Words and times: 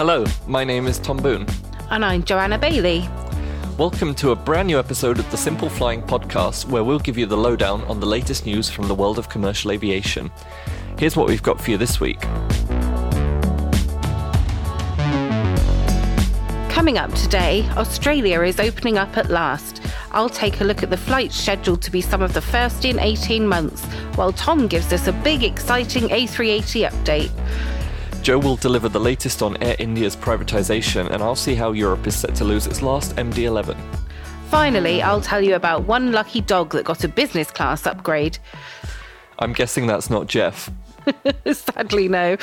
Hello, 0.00 0.24
my 0.46 0.64
name 0.64 0.86
is 0.86 0.98
Tom 0.98 1.18
Boone. 1.18 1.46
And 1.90 2.02
I'm 2.02 2.24
Joanna 2.24 2.56
Bailey. 2.56 3.06
Welcome 3.76 4.14
to 4.14 4.30
a 4.30 4.34
brand 4.34 4.68
new 4.68 4.78
episode 4.78 5.18
of 5.18 5.30
the 5.30 5.36
Simple 5.36 5.68
Flying 5.68 6.00
Podcast, 6.00 6.64
where 6.64 6.82
we'll 6.82 6.98
give 6.98 7.18
you 7.18 7.26
the 7.26 7.36
lowdown 7.36 7.82
on 7.82 8.00
the 8.00 8.06
latest 8.06 8.46
news 8.46 8.70
from 8.70 8.88
the 8.88 8.94
world 8.94 9.18
of 9.18 9.28
commercial 9.28 9.70
aviation. 9.70 10.30
Here's 10.98 11.18
what 11.18 11.28
we've 11.28 11.42
got 11.42 11.60
for 11.60 11.70
you 11.70 11.76
this 11.76 12.00
week. 12.00 12.18
Coming 16.70 16.96
up 16.96 17.12
today, 17.12 17.68
Australia 17.76 18.40
is 18.40 18.58
opening 18.58 18.96
up 18.96 19.18
at 19.18 19.28
last. 19.28 19.82
I'll 20.12 20.30
take 20.30 20.62
a 20.62 20.64
look 20.64 20.82
at 20.82 20.88
the 20.88 20.96
flights 20.96 21.36
scheduled 21.36 21.82
to 21.82 21.90
be 21.90 22.00
some 22.00 22.22
of 22.22 22.32
the 22.32 22.40
first 22.40 22.86
in 22.86 22.98
18 22.98 23.46
months, 23.46 23.84
while 24.14 24.32
Tom 24.32 24.66
gives 24.66 24.94
us 24.94 25.08
a 25.08 25.12
big, 25.12 25.44
exciting 25.44 26.04
A380 26.04 26.88
update. 26.88 27.79
Joe 28.22 28.38
will 28.38 28.56
deliver 28.56 28.90
the 28.90 29.00
latest 29.00 29.42
on 29.42 29.60
Air 29.62 29.76
India's 29.78 30.14
privatisation, 30.14 31.10
and 31.10 31.22
I'll 31.22 31.34
see 31.34 31.54
how 31.54 31.72
Europe 31.72 32.06
is 32.06 32.14
set 32.14 32.34
to 32.34 32.44
lose 32.44 32.66
its 32.66 32.82
last 32.82 33.16
MD 33.16 33.44
11. 33.44 33.78
Finally, 34.50 35.00
I'll 35.00 35.22
tell 35.22 35.40
you 35.40 35.54
about 35.54 35.84
one 35.84 36.12
lucky 36.12 36.42
dog 36.42 36.72
that 36.72 36.84
got 36.84 37.02
a 37.02 37.08
business 37.08 37.50
class 37.50 37.86
upgrade. 37.86 38.38
I'm 39.38 39.54
guessing 39.54 39.86
that's 39.86 40.10
not 40.10 40.26
Jeff. 40.26 40.70
Sadly, 41.52 42.08
no. 42.08 42.36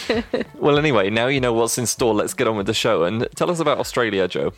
well, 0.54 0.78
anyway, 0.78 1.10
now 1.10 1.26
you 1.26 1.40
know 1.40 1.52
what's 1.52 1.78
in 1.78 1.86
store. 1.86 2.14
Let's 2.14 2.34
get 2.34 2.48
on 2.48 2.56
with 2.56 2.66
the 2.66 2.74
show 2.74 3.04
and 3.04 3.28
tell 3.34 3.50
us 3.50 3.60
about 3.60 3.78
Australia, 3.78 4.28
Joe. 4.28 4.52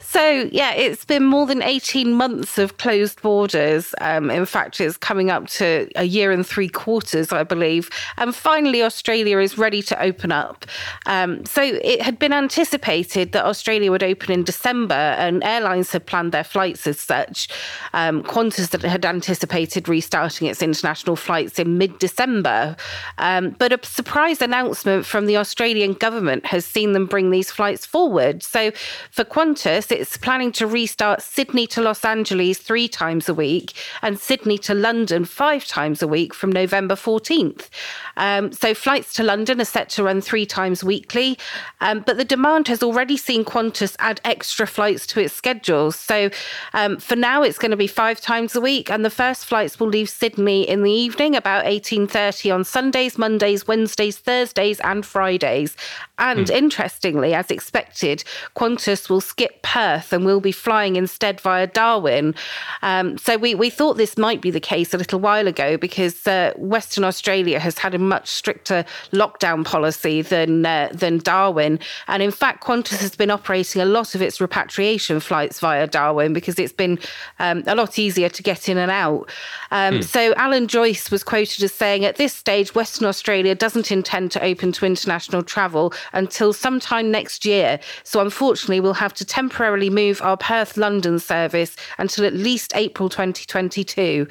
So, 0.00 0.48
yeah, 0.52 0.72
it's 0.74 1.04
been 1.04 1.24
more 1.24 1.46
than 1.46 1.62
18 1.62 2.12
months 2.12 2.58
of 2.58 2.78
closed 2.78 3.20
borders. 3.22 3.94
Um, 4.00 4.30
in 4.30 4.46
fact, 4.46 4.80
it's 4.80 4.96
coming 4.96 5.30
up 5.30 5.46
to 5.48 5.88
a 5.96 6.04
year 6.04 6.32
and 6.32 6.46
three 6.46 6.68
quarters, 6.68 7.32
I 7.32 7.42
believe. 7.42 7.90
And 8.16 8.34
finally, 8.34 8.82
Australia 8.82 9.38
is 9.38 9.58
ready 9.58 9.82
to 9.82 10.02
open 10.02 10.32
up. 10.32 10.66
Um, 11.06 11.44
so, 11.44 11.62
it 11.62 12.02
had 12.02 12.18
been 12.18 12.32
anticipated 12.32 13.32
that 13.32 13.44
Australia 13.44 13.90
would 13.90 14.02
open 14.02 14.32
in 14.32 14.44
December, 14.44 14.94
and 14.94 15.42
airlines 15.44 15.90
had 15.90 16.06
planned 16.06 16.32
their 16.32 16.44
flights 16.44 16.86
as 16.86 17.00
such. 17.00 17.48
Um, 17.92 18.22
Qantas 18.22 18.80
had 18.82 19.04
anticipated 19.04 19.88
restarting 19.88 20.48
its 20.48 20.62
international 20.62 21.16
flights 21.16 21.58
in 21.58 21.78
mid 21.78 21.98
December. 21.98 22.76
Um, 23.18 23.50
but 23.50 23.72
a 23.72 23.86
surprise 23.86 24.40
announcement 24.40 25.06
from 25.06 25.26
the 25.26 25.36
Australian 25.36 25.94
government 25.94 26.46
has 26.46 26.64
seen 26.64 26.92
them 26.92 27.06
bring 27.06 27.30
these 27.30 27.50
flights 27.50 27.86
forward. 27.86 28.42
So 28.42 28.70
for 29.10 29.24
Qantas, 29.24 29.90
it's 29.90 30.16
planning 30.16 30.52
to 30.52 30.66
restart 30.66 31.22
Sydney 31.22 31.66
to 31.68 31.80
Los 31.80 32.04
Angeles 32.04 32.58
three 32.58 32.88
times 32.88 33.28
a 33.28 33.34
week 33.34 33.72
and 34.02 34.18
Sydney 34.18 34.58
to 34.58 34.74
London 34.74 35.24
five 35.24 35.64
times 35.66 36.02
a 36.02 36.08
week 36.08 36.34
from 36.34 36.52
November 36.52 36.94
14th. 36.94 37.68
Um, 38.16 38.52
so 38.52 38.74
flights 38.74 39.12
to 39.14 39.22
London 39.22 39.60
are 39.60 39.64
set 39.64 39.88
to 39.90 40.02
run 40.02 40.20
three 40.20 40.46
times 40.46 40.82
weekly, 40.82 41.38
um, 41.80 42.02
but 42.06 42.16
the 42.16 42.24
demand 42.24 42.68
has 42.68 42.82
already 42.82 43.16
seen 43.16 43.44
Qantas 43.44 43.96
add 43.98 44.20
extra 44.24 44.66
flights 44.66 45.06
to 45.08 45.20
its 45.20 45.34
schedule. 45.34 45.92
So 45.92 46.30
um, 46.74 46.98
for 46.98 47.16
now, 47.16 47.42
it's 47.42 47.58
going 47.58 47.70
to 47.70 47.76
be 47.76 47.86
five 47.86 48.20
times 48.20 48.54
a 48.56 48.60
week, 48.60 48.90
and 48.90 49.04
the 49.04 49.10
first 49.10 49.46
flights 49.46 49.78
will 49.78 49.88
leave 49.88 50.08
Sydney 50.08 50.68
in 50.68 50.82
the 50.82 50.90
evening 50.90 51.36
about 51.36 51.64
18:30 51.64 52.54
on 52.54 52.64
Sundays, 52.68 53.18
Mondays, 53.18 53.66
Wednesdays, 53.66 54.18
Thursdays, 54.18 54.80
and 54.80 55.04
Fridays. 55.04 55.76
And 56.18 56.46
mm. 56.46 56.54
interestingly, 56.54 57.32
as 57.34 57.50
expected, 57.50 58.24
Qantas 58.56 59.08
will 59.08 59.20
skip 59.20 59.62
Perth 59.62 60.12
and 60.12 60.24
will 60.24 60.40
be 60.40 60.52
flying 60.52 60.96
instead 60.96 61.40
via 61.40 61.66
Darwin. 61.66 62.34
Um, 62.82 63.18
so 63.18 63.36
we, 63.36 63.54
we 63.54 63.70
thought 63.70 63.96
this 63.96 64.18
might 64.18 64.40
be 64.40 64.50
the 64.50 64.60
case 64.60 64.92
a 64.92 64.98
little 64.98 65.20
while 65.20 65.46
ago 65.46 65.76
because 65.76 66.26
uh, 66.26 66.52
Western 66.56 67.04
Australia 67.04 67.60
has 67.60 67.78
had 67.78 67.94
a 67.94 67.98
much 67.98 68.28
stricter 68.28 68.84
lockdown 69.12 69.64
policy 69.64 70.22
than 70.22 70.66
uh, 70.66 70.88
than 70.92 71.18
Darwin. 71.18 71.78
And 72.08 72.22
in 72.22 72.30
fact, 72.30 72.64
Qantas 72.64 73.00
has 73.00 73.14
been 73.14 73.30
operating 73.30 73.80
a 73.80 73.84
lot 73.84 74.14
of 74.14 74.22
its 74.22 74.40
repatriation 74.40 75.20
flights 75.20 75.60
via 75.60 75.86
Darwin 75.86 76.32
because 76.32 76.58
it's 76.58 76.72
been 76.72 76.98
um, 77.38 77.62
a 77.66 77.74
lot 77.74 77.98
easier 77.98 78.28
to 78.28 78.42
get 78.42 78.68
in 78.68 78.76
and 78.76 78.90
out. 78.90 79.30
Um, 79.70 80.00
mm. 80.00 80.04
So 80.04 80.34
Alan 80.34 80.66
Joyce 80.66 81.10
was 81.10 81.22
quoted 81.22 81.62
as 81.62 81.72
saying, 81.72 82.04
at 82.04 82.16
this 82.16 82.34
stage, 82.34 82.57
Western 82.66 83.06
Australia 83.06 83.54
doesn't 83.54 83.90
intend 83.90 84.30
to 84.32 84.44
open 84.44 84.72
to 84.72 84.86
international 84.86 85.42
travel 85.42 85.92
until 86.12 86.52
sometime 86.52 87.10
next 87.10 87.44
year. 87.44 87.80
So 88.04 88.20
unfortunately, 88.20 88.80
we'll 88.80 88.94
have 88.94 89.14
to 89.14 89.24
temporarily 89.24 89.90
move 89.90 90.20
our 90.22 90.36
Perth 90.36 90.76
London 90.76 91.18
service 91.18 91.76
until 91.98 92.24
at 92.24 92.34
least 92.34 92.72
April 92.74 93.08
2022. 93.08 94.26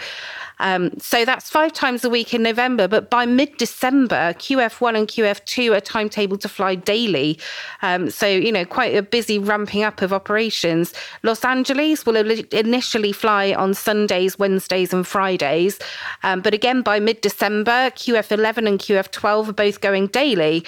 Um, 0.60 0.92
so 1.00 1.26
that's 1.26 1.50
five 1.50 1.74
times 1.74 2.04
a 2.04 2.10
week 2.10 2.34
in 2.34 2.44
November. 2.44 2.88
But 2.88 3.10
by 3.10 3.26
mid 3.26 3.58
December, 3.58 4.34
QF1 4.34 4.98
and 4.98 5.08
QF2 5.08 5.76
are 5.76 5.82
timetabled 5.82 6.42
to 6.42 6.50
fly 6.50 6.76
daily. 6.76 7.40
Um, 7.82 8.10
so, 8.10 8.28
you 8.28 8.52
know, 8.52 8.66
quite 8.66 8.96
a 8.96 9.02
busy 9.02 9.40
ramping 9.40 9.84
up 9.84 10.02
of 10.02 10.14
operations. 10.14 10.94
Los 11.24 11.44
Angeles 11.46 12.06
will 12.06 12.16
initially 12.16 13.12
fly 13.12 13.54
on 13.54 13.74
Sundays, 13.74 14.40
Wednesdays, 14.40 14.94
and 14.94 15.06
Fridays. 15.06 15.80
Um, 16.24 16.42
but 16.42 16.54
again, 16.54 16.82
by 16.82 17.00
mid 17.00 17.22
December, 17.22 17.92
QF11 18.18 18.68
and 18.68 18.80
QF12 18.80 19.50
are 19.50 19.54
both 19.54 19.82
going 19.82 20.08
daily. 20.08 20.66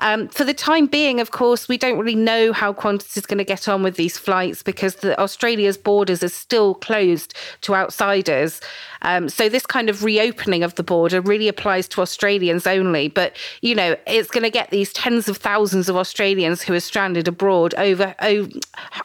Um, 0.00 0.26
for 0.28 0.44
the 0.44 0.54
time 0.54 0.86
being, 0.86 1.20
of 1.20 1.30
course, 1.30 1.68
we 1.68 1.78
don't 1.78 1.98
really 1.98 2.16
know 2.16 2.52
how 2.52 2.72
Qantas 2.72 3.16
is 3.16 3.26
going 3.26 3.38
to 3.38 3.44
get 3.44 3.68
on 3.68 3.82
with 3.84 3.94
these 3.94 4.18
flights 4.18 4.60
because 4.60 4.96
the, 4.96 5.18
Australia's 5.20 5.78
borders 5.78 6.22
are 6.24 6.28
still 6.28 6.74
closed 6.74 7.34
to 7.60 7.76
outsiders. 7.76 8.60
Um, 9.02 9.28
so 9.28 9.48
this 9.48 9.66
kind 9.66 9.88
of 9.88 10.02
reopening 10.02 10.64
of 10.64 10.74
the 10.74 10.82
border 10.82 11.20
really 11.20 11.46
applies 11.46 11.86
to 11.88 12.00
Australians 12.00 12.66
only. 12.66 13.06
But 13.08 13.36
you 13.60 13.76
know, 13.76 13.96
it's 14.08 14.30
going 14.30 14.42
to 14.42 14.50
get 14.50 14.70
these 14.70 14.92
tens 14.92 15.28
of 15.28 15.36
thousands 15.36 15.88
of 15.88 15.96
Australians 15.96 16.60
who 16.62 16.74
are 16.74 16.80
stranded 16.80 17.28
abroad 17.28 17.74
over, 17.76 18.16
over 18.20 18.50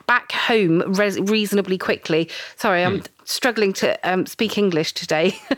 back 0.07 0.31
home 0.31 0.81
res- 0.94 1.19
reasonably 1.19 1.77
quickly. 1.77 2.29
Sorry, 2.56 2.83
I'm. 2.83 3.01
Mm 3.01 3.07
struggling 3.29 3.72
to 3.73 3.97
um, 4.09 4.25
speak 4.25 4.57
English 4.57 4.94
today. 4.94 5.40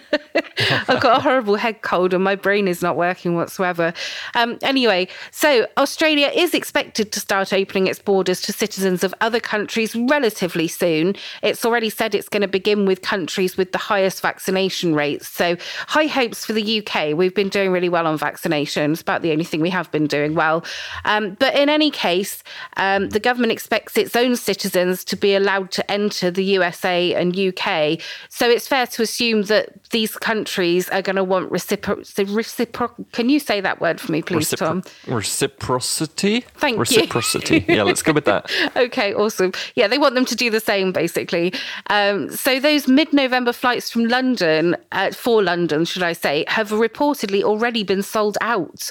I've 0.87 0.99
got 0.99 1.17
a 1.17 1.21
horrible 1.21 1.55
head 1.55 1.81
cold 1.81 2.13
and 2.13 2.23
my 2.23 2.35
brain 2.35 2.67
is 2.67 2.81
not 2.81 2.97
working 2.97 3.35
whatsoever. 3.35 3.93
Um, 4.35 4.57
anyway, 4.61 5.07
so 5.31 5.65
Australia 5.77 6.31
is 6.35 6.53
expected 6.53 7.11
to 7.13 7.19
start 7.19 7.53
opening 7.53 7.87
its 7.87 7.99
borders 7.99 8.41
to 8.41 8.53
citizens 8.53 9.03
of 9.03 9.13
other 9.21 9.39
countries 9.39 9.95
relatively 9.95 10.67
soon. 10.67 11.15
It's 11.41 11.63
already 11.63 11.89
said 11.89 12.13
it's 12.13 12.29
going 12.29 12.41
to 12.41 12.47
begin 12.47 12.85
with 12.85 13.01
countries 13.01 13.55
with 13.55 13.71
the 13.71 13.77
highest 13.77 14.21
vaccination 14.21 14.93
rates. 14.93 15.27
So 15.27 15.55
high 15.87 16.07
hopes 16.07 16.45
for 16.45 16.53
the 16.53 16.85
UK. 16.85 17.15
We've 17.15 17.33
been 17.33 17.49
doing 17.49 17.71
really 17.71 17.89
well 17.89 18.05
on 18.05 18.19
vaccinations, 18.19 19.01
about 19.01 19.21
the 19.21 19.31
only 19.31 19.45
thing 19.45 19.61
we 19.61 19.69
have 19.69 19.89
been 19.91 20.07
doing 20.07 20.35
well. 20.35 20.65
Um, 21.05 21.37
but 21.39 21.55
in 21.55 21.69
any 21.69 21.89
case, 21.89 22.43
um, 22.77 23.09
the 23.09 23.19
government 23.19 23.53
expects 23.53 23.97
its 23.97 24.15
own 24.15 24.35
citizens 24.35 25.03
to 25.05 25.15
be 25.15 25.35
allowed 25.35 25.71
to 25.71 25.91
enter 25.91 26.29
the 26.29 26.43
USA 26.43 27.13
and 27.13 27.37
UK 27.37 27.60
UK. 27.61 27.99
So 28.29 28.49
it's 28.49 28.67
fair 28.67 28.87
to 28.87 29.01
assume 29.01 29.43
that 29.43 29.89
these 29.91 30.15
countries 30.15 30.89
are 30.89 31.01
going 31.01 31.15
to 31.15 31.23
want 31.23 31.51
reciprocal. 31.51 32.03
Recipro- 32.03 33.11
can 33.11 33.29
you 33.29 33.39
say 33.39 33.61
that 33.61 33.81
word 33.81 33.99
for 33.99 34.11
me, 34.11 34.21
please, 34.21 34.51
Recipro- 34.51 34.57
Tom? 34.57 34.83
Reciprocity. 35.07 36.41
Thank 36.55 36.79
reciprocity. 36.79 37.55
you. 37.55 37.59
Reciprocity. 37.59 37.73
yeah, 37.73 37.83
let's 37.83 38.01
go 38.01 38.13
with 38.13 38.25
that. 38.25 38.51
okay, 38.75 39.13
awesome. 39.13 39.51
Yeah, 39.75 39.87
they 39.87 39.97
want 39.97 40.15
them 40.15 40.25
to 40.25 40.35
do 40.35 40.49
the 40.49 40.59
same, 40.59 40.91
basically. 40.91 41.53
Um, 41.87 42.29
so 42.29 42.59
those 42.59 42.87
mid-November 42.87 43.53
flights 43.53 43.89
from 43.91 44.05
London, 44.05 44.75
uh, 44.91 45.11
for 45.11 45.43
London, 45.43 45.85
should 45.85 46.03
I 46.03 46.13
say, 46.13 46.45
have 46.47 46.69
reportedly 46.69 47.43
already 47.43 47.83
been 47.83 48.03
sold 48.03 48.37
out. 48.41 48.89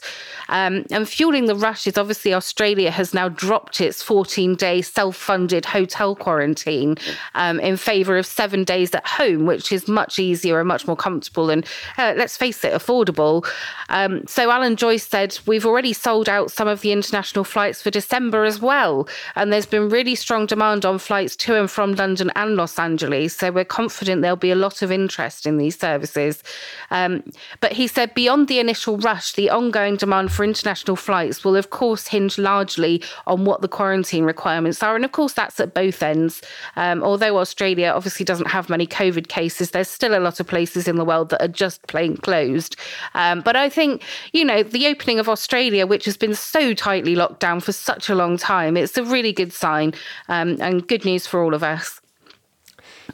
Um, 0.49 0.85
and 0.91 1.09
fueling 1.09 1.47
the 1.47 1.55
rush 1.55 1.87
is 1.87 1.97
obviously 1.97 2.35
Australia 2.35 2.91
has 2.91 3.15
now 3.15 3.29
dropped 3.29 3.81
its 3.81 4.03
14-day 4.03 4.83
self-funded 4.83 5.65
hotel 5.65 6.15
quarantine 6.15 6.97
um, 7.35 7.61
in 7.61 7.77
favour 7.77 8.17
of 8.19 8.27
seven 8.27 8.60
days 8.65 8.95
at 8.95 9.07
home, 9.07 9.47
which 9.47 9.73
is 9.73 9.89
much 9.89 10.19
easier 10.19 10.59
and 10.59 10.69
much 10.69 10.87
more 10.87 10.97
comfortable 10.97 11.51
and, 11.51 11.67
uh, 11.99 12.15
let's 12.17 12.37
face 12.37 12.65
it, 12.65 12.73
affordable. 12.73 13.47
Um, 13.89 14.27
so 14.27 14.51
Alan 14.51 14.77
Joyce 14.77 15.07
said, 15.07 15.39
We've 15.47 15.67
already 15.67 15.93
sold 15.93 16.29
out 16.29 16.51
some 16.51 16.69
of 16.69 16.81
the 16.81 16.93
international 16.93 17.45
flights 17.45 17.83
for 17.83 17.91
December 17.91 18.45
as 18.45 18.61
well. 18.61 19.09
And 19.35 19.53
there's 19.53 19.67
been 19.67 19.89
really 19.89 20.15
strong 20.15 20.47
demand 20.47 20.85
on 20.85 20.99
flights 20.99 21.37
to 21.37 21.59
and 21.59 21.71
from 21.71 21.95
London 21.95 22.31
and 22.37 22.57
Los 22.57 22.79
Angeles. 22.79 23.37
So 23.37 23.51
we're 23.51 23.65
confident 23.65 24.23
there'll 24.23 24.37
be 24.37 24.51
a 24.51 24.57
lot 24.57 24.83
of 24.83 24.93
interest 24.93 25.47
in 25.47 25.57
these 25.57 25.79
services. 25.79 26.43
Um, 26.91 27.23
but 27.61 27.73
he 27.73 27.87
said, 27.87 28.15
Beyond 28.15 28.49
the 28.49 28.59
initial 28.59 28.99
rush, 28.99 29.33
the 29.33 29.51
ongoing 29.51 29.97
demand 29.97 30.33
for 30.33 30.45
international 30.45 30.97
flights 30.97 31.45
will, 31.45 31.57
of 31.57 31.71
course, 31.71 32.07
hinge 32.09 32.39
largely 32.39 33.03
on 33.27 33.45
what 33.45 33.63
the 33.63 33.69
quarantine 33.69 34.25
requirements 34.25 34.83
are. 34.83 34.97
And 34.97 35.05
of 35.05 35.13
course, 35.13 35.33
that's 35.33 35.61
at 35.61 35.75
both 35.75 36.03
ends. 36.03 36.43
Um, 36.77 37.03
although 37.03 37.39
Australia 37.39 37.93
obviously 37.95 38.25
doesn't 38.25 38.49
have 38.51 38.69
many 38.69 38.87
COVID 38.87 39.29
cases, 39.29 39.71
there's 39.71 39.89
still 39.89 40.17
a 40.17 40.21
lot 40.21 40.41
of 40.41 40.47
places 40.47 40.87
in 40.87 40.97
the 40.97 41.05
world 41.05 41.31
that 41.31 41.43
are 41.43 41.49
just 41.49 41.87
plain 41.87 42.17
closed. 42.17 42.77
Um, 43.15 43.41
but 43.41 43.57
I 43.57 43.69
think, 43.69 44.03
you 44.33 44.45
know, 44.45 44.63
the 44.63 44.87
opening 44.87 45.19
of 45.19 45.29
Australia, 45.29 45.87
which 45.87 46.05
has 46.05 46.17
been 46.17 46.35
so 46.35 46.75
tightly 46.75 47.15
locked 47.15 47.41
down 47.41 47.61
for 47.61 47.73
such 47.73 48.09
a 48.09 48.15
long 48.15 48.37
time, 48.37 48.77
it's 48.77 48.97
a 48.99 49.05
really 49.05 49.33
good 49.33 49.53
sign 49.53 49.95
um, 50.29 50.57
and 50.61 50.87
good 50.87 51.05
news 51.05 51.27
for 51.27 51.43
all 51.43 51.55
of 51.55 51.63
us. 51.63 52.01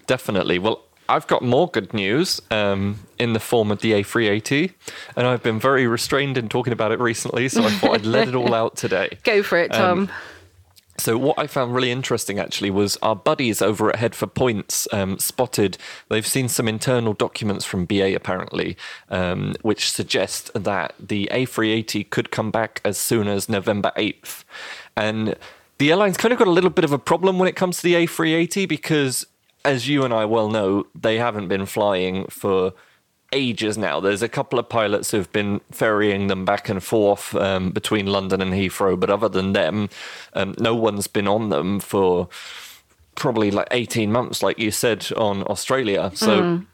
Definitely. 0.07 0.59
Well, 0.59 0.83
I've 1.09 1.27
got 1.27 1.43
more 1.43 1.69
good 1.69 1.95
news 1.95 2.41
um, 2.51 2.99
in 3.19 3.33
the 3.33 3.41
form 3.41 3.71
of 3.71 3.81
the 3.81 3.93
A380, 3.93 4.73
and 5.17 5.27
I've 5.27 5.43
been 5.43 5.61
very 5.61 5.87
restrained 5.87 6.37
in 6.37 6.49
talking 6.49 6.73
about 6.73 6.91
it 6.91 6.99
recently, 6.99 7.49
so 7.49 7.63
I 7.63 7.71
thought 7.71 7.95
I'd 7.95 8.07
let 8.07 8.29
it 8.29 8.35
all 8.35 8.55
out 8.63 8.77
today. 8.77 9.17
Go 9.23 9.43
for 9.43 9.59
it, 9.59 9.73
Tom. 9.73 9.99
Um, 10.01 10.11
so 10.99 11.19
what 11.19 11.39
I 11.39 11.47
found 11.47 11.75
really 11.75 11.91
interesting 11.91 12.39
actually 12.39 12.71
was 12.71 12.97
our 13.03 13.17
buddies 13.17 13.61
over 13.63 13.91
at 13.91 13.97
Head 13.97 14.15
for 14.15 14.27
Points 14.27 14.89
um, 14.93 15.19
spotted 15.19 15.79
they've 16.09 16.27
seen 16.27 16.49
some 16.49 16.69
internal 16.69 17.13
documents 17.13 17.65
from 17.65 17.85
BA 17.85 18.15
apparently, 18.15 18.77
um, 19.09 19.55
which 19.63 19.91
suggest 19.91 20.51
that 20.55 20.95
the 20.99 21.29
A380 21.33 22.11
could 22.11 22.31
come 22.31 22.51
back 22.51 22.81
as 22.85 22.99
soon 22.99 23.29
as 23.29 23.49
November 23.49 23.93
eighth, 23.97 24.45
and 24.97 25.37
the 25.79 25.91
airline's 25.91 26.17
kind 26.17 26.33
of 26.33 26.39
got 26.39 26.49
a 26.49 26.53
little 26.53 26.71
bit 26.71 26.85
of 26.85 26.93
a 26.93 26.99
problem 26.99 27.39
when 27.39 27.49
it 27.49 27.57
comes 27.57 27.79
to 27.79 27.83
the 27.83 27.95
A380 27.95 28.69
because, 28.69 29.27
as 29.65 29.89
you 29.89 30.05
and 30.05 30.15
I 30.15 30.25
well 30.25 30.49
know, 30.49 30.87
they 30.95 31.19
haven't 31.19 31.49
been 31.49 31.67
flying 31.67 32.27
for 32.27 32.73
ages 33.33 33.77
now. 33.77 34.01
There's 34.01 34.23
a 34.23 34.29
couple 34.29 34.59
of 34.59 34.69
pilots 34.69 35.11
who've 35.11 35.31
been 35.33 35.61
ferrying 35.71 36.27
them 36.29 36.45
back 36.45 36.69
and 36.69 36.83
forth 36.83 37.35
um, 37.35 37.71
between 37.71 38.07
London 38.07 38.41
and 38.41 38.53
Heathrow, 38.53 38.99
but 38.99 39.11
other 39.11 39.29
than 39.29 39.53
them, 39.53 39.89
um, 40.35 40.55
no 40.59 40.75
one's 40.75 41.07
been 41.07 41.29
on 41.29 41.49
them 41.49 41.81
for 41.81 42.29
probably 43.15 43.51
like 43.51 43.69
18 43.71 44.13
months, 44.13 44.43
like 44.43 44.59
you 44.59 44.71
said 44.71 45.11
on 45.17 45.43
Australia. 45.45 46.11
So. 46.15 46.41
Mm. 46.41 46.67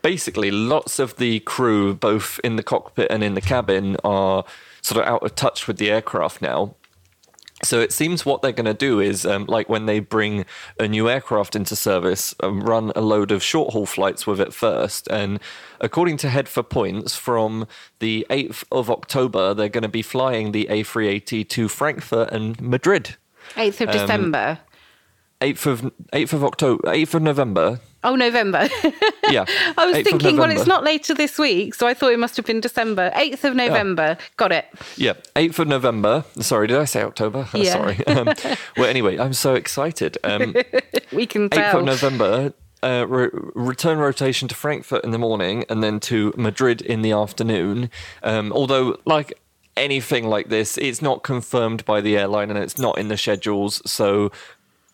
Basically, 0.00 0.52
lots 0.52 1.00
of 1.00 1.16
the 1.16 1.40
crew, 1.40 1.92
both 1.92 2.38
in 2.44 2.54
the 2.54 2.62
cockpit 2.62 3.08
and 3.10 3.24
in 3.24 3.34
the 3.34 3.40
cabin, 3.40 3.96
are 4.04 4.44
sort 4.80 5.04
of 5.04 5.12
out 5.12 5.24
of 5.24 5.34
touch 5.34 5.66
with 5.66 5.78
the 5.78 5.90
aircraft 5.90 6.40
now. 6.40 6.76
So 7.64 7.80
it 7.80 7.92
seems 7.92 8.24
what 8.24 8.40
they're 8.40 8.52
going 8.52 8.66
to 8.66 8.74
do 8.74 9.00
is, 9.00 9.26
um, 9.26 9.46
like 9.46 9.68
when 9.68 9.86
they 9.86 9.98
bring 9.98 10.44
a 10.78 10.86
new 10.86 11.08
aircraft 11.08 11.56
into 11.56 11.74
service, 11.74 12.34
um, 12.40 12.60
run 12.60 12.92
a 12.94 13.00
load 13.00 13.32
of 13.32 13.42
short 13.42 13.72
haul 13.72 13.86
flights 13.86 14.26
with 14.26 14.40
it 14.40 14.54
first. 14.54 15.08
And 15.08 15.40
according 15.80 16.18
to 16.18 16.28
Head 16.28 16.48
for 16.48 16.62
Points, 16.62 17.16
from 17.16 17.66
the 17.98 18.24
8th 18.30 18.62
of 18.70 18.90
October, 18.90 19.54
they're 19.54 19.68
going 19.68 19.82
to 19.82 19.88
be 19.88 20.02
flying 20.02 20.52
the 20.52 20.68
A380 20.70 21.48
to 21.48 21.68
Frankfurt 21.68 22.30
and 22.30 22.60
Madrid. 22.60 23.16
8th 23.54 23.80
of 23.80 23.88
um, 23.88 23.92
December. 23.92 24.58
8th 25.40 25.66
of 25.66 25.92
8th 26.12 26.32
of 26.32 26.44
October, 26.44 26.82
8th 26.88 27.14
of 27.14 27.22
November. 27.22 27.80
Oh, 28.04 28.14
November. 28.14 28.68
yeah. 29.30 29.44
I 29.76 29.86
was 29.86 30.04
thinking, 30.04 30.36
well, 30.36 30.50
it's 30.50 30.66
not 30.66 30.84
later 30.84 31.14
this 31.14 31.38
week, 31.38 31.74
so 31.74 31.86
I 31.86 31.94
thought 31.94 32.12
it 32.12 32.18
must 32.18 32.36
have 32.36 32.46
been 32.46 32.60
December. 32.60 33.10
8th 33.14 33.44
of 33.44 33.56
November. 33.56 34.16
Yeah. 34.18 34.26
Got 34.36 34.52
it. 34.52 34.66
Yeah, 34.96 35.14
8th 35.36 35.58
of 35.60 35.68
November. 35.68 36.24
Sorry, 36.40 36.66
did 36.68 36.78
I 36.78 36.84
say 36.84 37.02
October? 37.02 37.48
Yeah. 37.54 37.72
sorry. 37.72 38.06
Um, 38.06 38.34
well, 38.76 38.86
anyway, 38.88 39.18
I'm 39.18 39.32
so 39.32 39.54
excited. 39.54 40.16
Um, 40.22 40.54
we 41.12 41.26
can 41.26 41.50
tell. 41.50 41.74
8th 41.74 41.78
of 41.78 41.84
November. 41.84 42.52
Uh, 42.80 43.04
re- 43.08 43.30
return 43.56 43.98
rotation 43.98 44.46
to 44.46 44.54
Frankfurt 44.54 45.02
in 45.02 45.10
the 45.10 45.18
morning 45.18 45.64
and 45.68 45.82
then 45.82 45.98
to 45.98 46.32
Madrid 46.36 46.80
in 46.80 47.02
the 47.02 47.10
afternoon. 47.10 47.90
Um, 48.22 48.52
although, 48.52 48.96
like 49.04 49.34
anything 49.76 50.28
like 50.28 50.48
this, 50.48 50.78
it's 50.78 51.02
not 51.02 51.24
confirmed 51.24 51.84
by 51.84 52.00
the 52.00 52.16
airline 52.16 52.50
and 52.50 52.58
it's 52.58 52.78
not 52.78 52.96
in 52.96 53.08
the 53.08 53.16
schedules. 53.16 53.82
So 53.90 54.30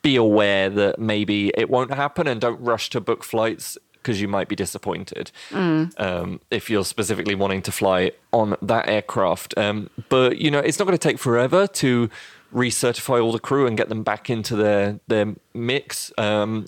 be 0.05 0.15
aware 0.17 0.69
that 0.69 0.99
maybe 0.99 1.51
it 1.57 1.71
won't 1.71 1.93
happen 1.93 2.29
and 2.29 2.41
don't 2.41 2.61
rush 2.61 2.91
to 2.91 3.01
book 3.01 3.25
flights 3.25 3.79
because 3.95 4.21
you 4.21 4.29
might 4.29 4.49
be 4.49 4.55
disappointed 4.55 5.33
mm. 5.49 5.91
um, 5.99 6.39
if 6.51 6.69
you're 6.69 6.85
specifically 6.85 7.35
wanting 7.35 7.63
to 7.63 7.73
fly 7.73 8.13
on 8.31 8.55
that 8.61 8.87
aircraft. 8.87 9.57
Um, 9.57 9.89
but 10.11 10.37
you 10.37 10.51
know, 10.51 10.59
it's 10.59 10.79
not 10.79 10.85
going 10.85 10.97
to 10.97 11.09
take 11.09 11.19
forever 11.19 11.67
to 11.67 12.11
recertify 12.53 13.21
all 13.21 13.33
the 13.33 13.41
crew 13.41 13.67
and 13.67 13.79
get 13.79 13.89
them 13.89 14.05
back 14.05 14.29
into 14.29 14.55
their 14.55 15.01
their 15.09 15.35
mix. 15.55 16.13
Um, 16.19 16.67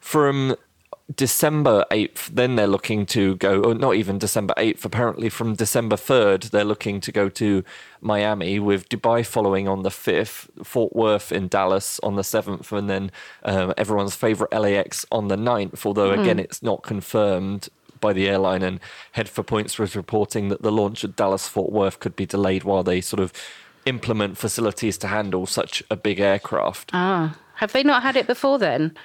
from 0.00 0.56
December 1.16 1.84
8th, 1.90 2.26
then 2.26 2.56
they're 2.56 2.66
looking 2.66 3.06
to 3.06 3.36
go, 3.36 3.60
or 3.62 3.74
not 3.74 3.96
even 3.96 4.18
December 4.18 4.54
8th, 4.56 4.84
apparently 4.84 5.28
from 5.28 5.54
December 5.54 5.96
3rd, 5.96 6.50
they're 6.50 6.64
looking 6.64 7.00
to 7.00 7.12
go 7.12 7.28
to 7.28 7.64
Miami 8.00 8.58
with 8.58 8.88
Dubai 8.88 9.26
following 9.26 9.66
on 9.66 9.82
the 9.82 9.90
5th, 9.90 10.48
Fort 10.64 10.94
Worth 10.94 11.32
in 11.32 11.48
Dallas 11.48 11.98
on 12.00 12.14
the 12.14 12.22
7th, 12.22 12.70
and 12.76 12.88
then 12.88 13.10
um, 13.44 13.74
everyone's 13.76 14.14
favorite 14.14 14.52
LAX 14.52 15.04
on 15.10 15.28
the 15.28 15.36
9th, 15.36 15.84
although 15.84 16.10
mm. 16.10 16.20
again, 16.20 16.38
it's 16.38 16.62
not 16.62 16.82
confirmed 16.82 17.68
by 18.00 18.12
the 18.12 18.28
airline. 18.28 18.62
And 18.62 18.80
Head 19.12 19.28
for 19.28 19.42
Points 19.42 19.78
was 19.78 19.96
reporting 19.96 20.48
that 20.48 20.62
the 20.62 20.72
launch 20.72 21.04
at 21.04 21.16
Dallas 21.16 21.48
Fort 21.48 21.72
Worth 21.72 22.00
could 22.00 22.14
be 22.14 22.26
delayed 22.26 22.64
while 22.64 22.82
they 22.82 23.00
sort 23.00 23.20
of 23.20 23.32
implement 23.86 24.38
facilities 24.38 24.96
to 24.98 25.08
handle 25.08 25.46
such 25.46 25.82
a 25.90 25.96
big 25.96 26.20
aircraft. 26.20 26.90
Ah, 26.92 27.36
have 27.56 27.72
they 27.72 27.82
not 27.82 28.02
had 28.02 28.16
it 28.16 28.26
before 28.26 28.58
then? 28.58 28.96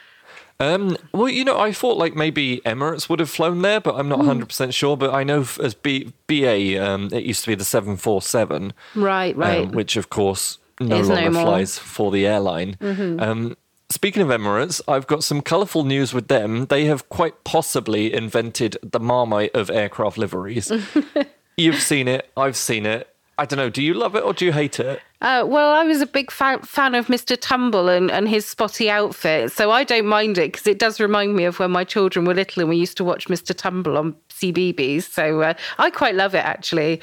Um, 0.59 0.97
well, 1.13 1.29
you 1.29 1.43
know, 1.43 1.59
I 1.59 1.71
thought 1.71 1.97
like 1.97 2.15
maybe 2.15 2.61
Emirates 2.65 3.09
would 3.09 3.19
have 3.19 3.29
flown 3.29 3.61
there, 3.61 3.79
but 3.79 3.95
I'm 3.95 4.09
not 4.09 4.19
100 4.19 4.47
percent 4.47 4.73
sure. 4.73 4.97
But 4.97 5.13
I 5.13 5.23
know 5.23 5.45
as 5.61 5.73
B- 5.73 6.13
BA, 6.27 6.83
um, 6.83 7.09
it 7.11 7.23
used 7.23 7.43
to 7.43 7.51
be 7.51 7.55
the 7.55 7.65
747, 7.65 8.73
right, 8.95 9.35
right, 9.37 9.65
um, 9.65 9.71
which 9.71 9.95
of 9.95 10.09
course 10.09 10.57
no 10.79 10.99
Is 10.99 11.09
longer 11.09 11.29
no 11.29 11.41
flies 11.43 11.77
for 11.77 12.11
the 12.11 12.25
airline. 12.25 12.75
Mm-hmm. 12.79 13.19
Um, 13.19 13.57
speaking 13.89 14.21
of 14.21 14.29
Emirates, 14.29 14.81
I've 14.87 15.07
got 15.07 15.23
some 15.23 15.41
colourful 15.41 15.83
news 15.83 16.13
with 16.13 16.27
them. 16.27 16.65
They 16.65 16.85
have 16.85 17.09
quite 17.09 17.43
possibly 17.43 18.13
invented 18.13 18.77
the 18.83 18.99
Marmite 18.99 19.55
of 19.55 19.69
aircraft 19.69 20.17
liveries. 20.17 20.71
You've 21.57 21.81
seen 21.81 22.07
it, 22.07 22.29
I've 22.37 22.57
seen 22.57 22.85
it. 22.85 23.13
I 23.39 23.45
don't 23.45 23.57
know. 23.57 23.69
Do 23.69 23.83
you 23.83 23.93
love 23.93 24.15
it 24.15 24.23
or 24.23 24.33
do 24.33 24.45
you 24.45 24.51
hate 24.51 24.79
it? 24.79 24.99
Uh, 25.21 25.45
well, 25.47 25.73
I 25.73 25.83
was 25.83 26.01
a 26.01 26.07
big 26.07 26.31
fan, 26.31 26.59
fan 26.61 26.95
of 26.95 27.07
Mr. 27.07 27.37
Tumble 27.39 27.87
and, 27.87 28.09
and 28.09 28.27
his 28.27 28.45
spotty 28.45 28.89
outfit, 28.89 29.51
so 29.51 29.71
I 29.71 29.83
don't 29.83 30.07
mind 30.07 30.37
it 30.37 30.51
because 30.51 30.67
it 30.67 30.79
does 30.79 30.99
remind 30.99 31.35
me 31.35 31.45
of 31.45 31.59
when 31.59 31.71
my 31.71 31.83
children 31.83 32.25
were 32.25 32.33
little 32.33 32.61
and 32.61 32.69
we 32.69 32.77
used 32.77 32.97
to 32.97 33.03
watch 33.03 33.27
Mr. 33.27 33.55
Tumble 33.55 33.97
on 33.97 34.15
CBeebies. 34.29 35.03
So 35.03 35.41
uh, 35.41 35.53
I 35.77 35.89
quite 35.91 36.15
love 36.15 36.33
it 36.33 36.45
actually. 36.45 37.01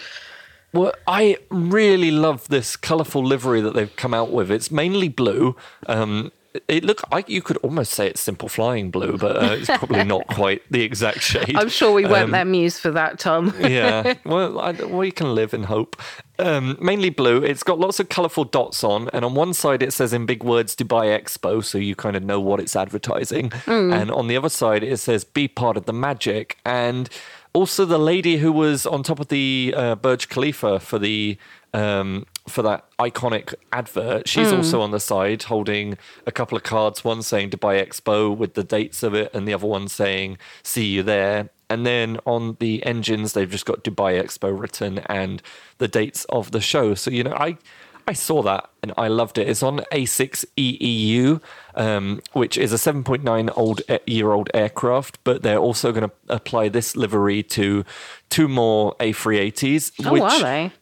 Well, 0.72 0.92
I 1.06 1.38
really 1.50 2.10
love 2.10 2.48
this 2.48 2.74
colourful 2.74 3.24
livery 3.24 3.60
that 3.60 3.74
they've 3.74 3.94
come 3.94 4.12
out 4.12 4.32
with. 4.32 4.50
It's 4.50 4.72
mainly 4.72 5.08
blue. 5.08 5.54
Um, 5.86 6.32
it 6.68 6.84
look 6.84 7.10
like 7.10 7.28
you 7.28 7.42
could 7.42 7.56
almost 7.58 7.92
say 7.92 8.06
it's 8.06 8.20
simple 8.20 8.48
flying 8.48 8.90
blue, 8.90 9.18
but 9.18 9.36
uh, 9.36 9.56
it's 9.58 9.66
probably 9.66 10.04
not 10.04 10.26
quite 10.28 10.62
the 10.70 10.82
exact 10.82 11.20
shade. 11.20 11.56
I'm 11.56 11.68
sure 11.68 11.92
we 11.92 12.06
weren't 12.06 12.32
um, 12.32 12.34
amused 12.34 12.80
for 12.80 12.92
that, 12.92 13.18
Tom. 13.18 13.52
yeah, 13.60 14.14
well, 14.24 14.60
I, 14.60 14.72
we 14.72 15.10
can 15.10 15.34
live 15.34 15.52
in 15.52 15.64
hope. 15.64 16.00
Um, 16.38 16.76
mainly 16.80 17.10
blue. 17.10 17.42
It's 17.42 17.62
got 17.62 17.78
lots 17.78 17.98
of 17.98 18.08
colourful 18.08 18.44
dots 18.44 18.84
on, 18.84 19.08
and 19.12 19.24
on 19.24 19.34
one 19.34 19.52
side 19.52 19.82
it 19.82 19.92
says 19.92 20.12
in 20.12 20.26
big 20.26 20.44
words 20.44 20.76
Dubai 20.76 21.18
Expo, 21.18 21.64
so 21.64 21.78
you 21.78 21.96
kind 21.96 22.16
of 22.16 22.22
know 22.22 22.40
what 22.40 22.60
it's 22.60 22.76
advertising. 22.76 23.50
Mm. 23.50 23.92
And 23.92 24.10
on 24.10 24.28
the 24.28 24.36
other 24.36 24.48
side 24.48 24.84
it 24.84 24.98
says 24.98 25.24
"Be 25.24 25.48
part 25.48 25.76
of 25.76 25.86
the 25.86 25.92
magic." 25.92 26.58
And 26.64 27.08
also 27.52 27.84
the 27.84 27.98
lady 27.98 28.36
who 28.36 28.52
was 28.52 28.86
on 28.86 29.02
top 29.02 29.18
of 29.18 29.28
the 29.28 29.74
uh, 29.76 29.94
Burj 29.96 30.28
Khalifa 30.28 30.80
for 30.80 30.98
the 30.98 31.36
um, 31.72 32.26
for 32.46 32.62
that 32.62 32.86
iconic 32.98 33.54
advert. 33.72 34.28
She's 34.28 34.48
mm. 34.48 34.58
also 34.58 34.80
on 34.80 34.90
the 34.90 35.00
side 35.00 35.44
holding 35.44 35.96
a 36.26 36.32
couple 36.32 36.56
of 36.56 36.62
cards, 36.62 37.04
one 37.04 37.22
saying 37.22 37.50
Dubai 37.50 37.84
Expo 37.84 38.36
with 38.36 38.54
the 38.54 38.64
dates 38.64 39.02
of 39.02 39.14
it, 39.14 39.34
and 39.34 39.48
the 39.48 39.54
other 39.54 39.66
one 39.66 39.88
saying 39.88 40.38
see 40.62 40.86
you 40.86 41.02
there. 41.02 41.50
And 41.70 41.86
then 41.86 42.18
on 42.26 42.56
the 42.60 42.84
engines, 42.84 43.32
they've 43.32 43.50
just 43.50 43.64
got 43.64 43.82
Dubai 43.82 44.22
Expo 44.22 44.58
written 44.58 44.98
and 45.06 45.42
the 45.78 45.88
dates 45.88 46.24
of 46.26 46.50
the 46.50 46.60
show. 46.60 46.94
So, 46.94 47.10
you 47.10 47.24
know, 47.24 47.34
I. 47.34 47.58
I 48.06 48.12
saw 48.12 48.42
that 48.42 48.68
and 48.82 48.92
I 48.98 49.08
loved 49.08 49.38
it. 49.38 49.48
It's 49.48 49.62
on 49.62 49.78
A6EEU, 49.90 51.40
um, 51.74 52.20
which 52.34 52.58
is 52.58 52.70
a 52.70 52.76
7.9 52.76 53.50
old 53.56 53.80
year 54.06 54.30
old 54.30 54.50
aircraft, 54.52 55.24
but 55.24 55.40
they're 55.40 55.56
also 55.56 55.90
going 55.90 56.10
to 56.10 56.14
apply 56.28 56.68
this 56.68 56.96
livery 56.96 57.42
to 57.44 57.82
two 58.28 58.46
more 58.46 58.94
A380s. 59.00 60.04
Oh, 60.04 60.12
which, 60.12 60.22
are 60.22 60.42
they? 60.42 60.72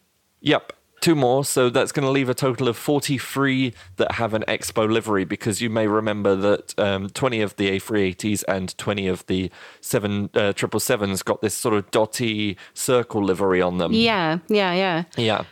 Yep 0.41 0.73
two 1.03 1.15
more. 1.15 1.43
So 1.43 1.69
that's 1.69 1.91
going 1.91 2.05
to 2.05 2.11
leave 2.11 2.29
a 2.29 2.33
total 2.33 2.67
of 2.69 2.77
43 2.77 3.73
that 3.97 4.13
have 4.13 4.33
an 4.33 4.43
Expo 4.47 4.89
livery 4.89 5.25
because 5.25 5.61
you 5.61 5.69
may 5.69 5.85
remember 5.85 6.35
that 6.35 6.79
um, 6.79 7.09
20 7.09 7.41
of 7.41 7.55
the 7.57 7.69
A380s 7.77 8.43
and 8.47 8.75
20 8.77 9.07
of 9.07 9.25
the 9.27 9.51
7 9.81 10.29
uh, 10.33 10.53
777s 10.53 11.23
got 11.23 11.41
this 11.41 11.53
sort 11.53 11.75
of 11.75 11.91
dotty 11.91 12.57
circle 12.73 13.21
livery 13.21 13.61
on 13.61 13.77
them. 13.79 13.91
Yeah, 13.91 14.39
yeah, 14.47 14.73
yeah. 14.73 15.03
Yeah. 15.17 15.43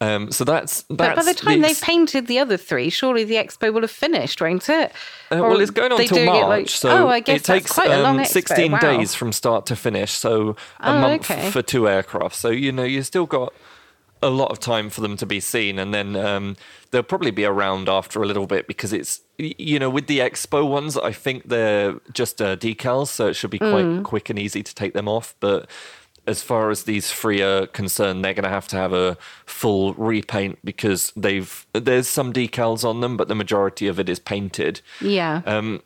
Um, 0.00 0.30
so 0.30 0.44
that's, 0.44 0.82
that's 0.82 0.96
but 0.96 1.16
by 1.16 1.22
the 1.22 1.34
time 1.34 1.60
the 1.60 1.68
ex- 1.68 1.80
they've 1.80 1.86
painted 1.86 2.26
the 2.26 2.38
other 2.38 2.56
three, 2.56 2.90
surely 2.90 3.24
the 3.24 3.36
expo 3.36 3.72
will 3.72 3.80
have 3.80 3.90
finished, 3.90 4.40
won't 4.40 4.68
it? 4.68 4.92
Uh, 5.30 5.38
well, 5.40 5.60
it's 5.60 5.70
going 5.70 5.92
on 5.92 6.00
until 6.00 6.24
March, 6.26 6.46
like, 6.46 6.68
so 6.68 6.90
oh, 6.90 7.08
I 7.08 7.20
guess 7.20 7.40
it 7.40 7.44
takes 7.44 7.72
quite 7.72 7.90
a 7.90 8.02
long 8.02 8.20
um, 8.20 8.24
16 8.24 8.72
wow. 8.72 8.78
days 8.78 9.14
from 9.14 9.32
start 9.32 9.66
to 9.66 9.76
finish, 9.76 10.12
so 10.12 10.56
a 10.80 10.90
oh, 10.90 11.00
month 11.00 11.30
okay. 11.30 11.50
for 11.50 11.62
two 11.62 11.88
aircraft. 11.88 12.36
So 12.36 12.50
you 12.50 12.70
know 12.70 12.82
you 12.82 13.02
still 13.02 13.26
got 13.26 13.54
a 14.24 14.30
lot 14.30 14.50
of 14.50 14.58
time 14.58 14.88
for 14.88 15.02
them 15.02 15.16
to 15.18 15.26
be 15.26 15.38
seen, 15.38 15.78
and 15.78 15.92
then 15.92 16.16
um, 16.16 16.56
they'll 16.90 17.02
probably 17.02 17.30
be 17.30 17.44
around 17.44 17.88
after 17.88 18.22
a 18.22 18.26
little 18.26 18.46
bit 18.46 18.66
because 18.66 18.92
it's 18.92 19.20
you 19.36 19.78
know 19.78 19.90
with 19.90 20.06
the 20.06 20.18
expo 20.18 20.68
ones, 20.68 20.96
I 20.96 21.12
think 21.12 21.48
they're 21.48 22.00
just 22.12 22.40
uh, 22.40 22.56
decals, 22.56 23.08
so 23.08 23.28
it 23.28 23.34
should 23.34 23.50
be 23.50 23.58
quite 23.58 23.84
mm. 23.84 24.02
quick 24.02 24.30
and 24.30 24.38
easy 24.38 24.62
to 24.62 24.74
take 24.74 24.94
them 24.94 25.08
off. 25.08 25.34
But 25.40 25.68
as 26.26 26.42
far 26.42 26.70
as 26.70 26.84
these 26.84 27.12
three 27.12 27.42
are 27.42 27.66
concerned, 27.66 28.24
they're 28.24 28.34
going 28.34 28.44
to 28.44 28.48
have 28.48 28.68
to 28.68 28.76
have 28.76 28.94
a 28.94 29.18
full 29.44 29.92
repaint 29.94 30.58
because 30.64 31.12
they've 31.14 31.66
there's 31.74 32.08
some 32.08 32.32
decals 32.32 32.82
on 32.82 33.00
them, 33.00 33.18
but 33.18 33.28
the 33.28 33.34
majority 33.34 33.86
of 33.86 34.00
it 34.00 34.08
is 34.08 34.18
painted. 34.18 34.80
Yeah. 35.02 35.42
Um, 35.44 35.82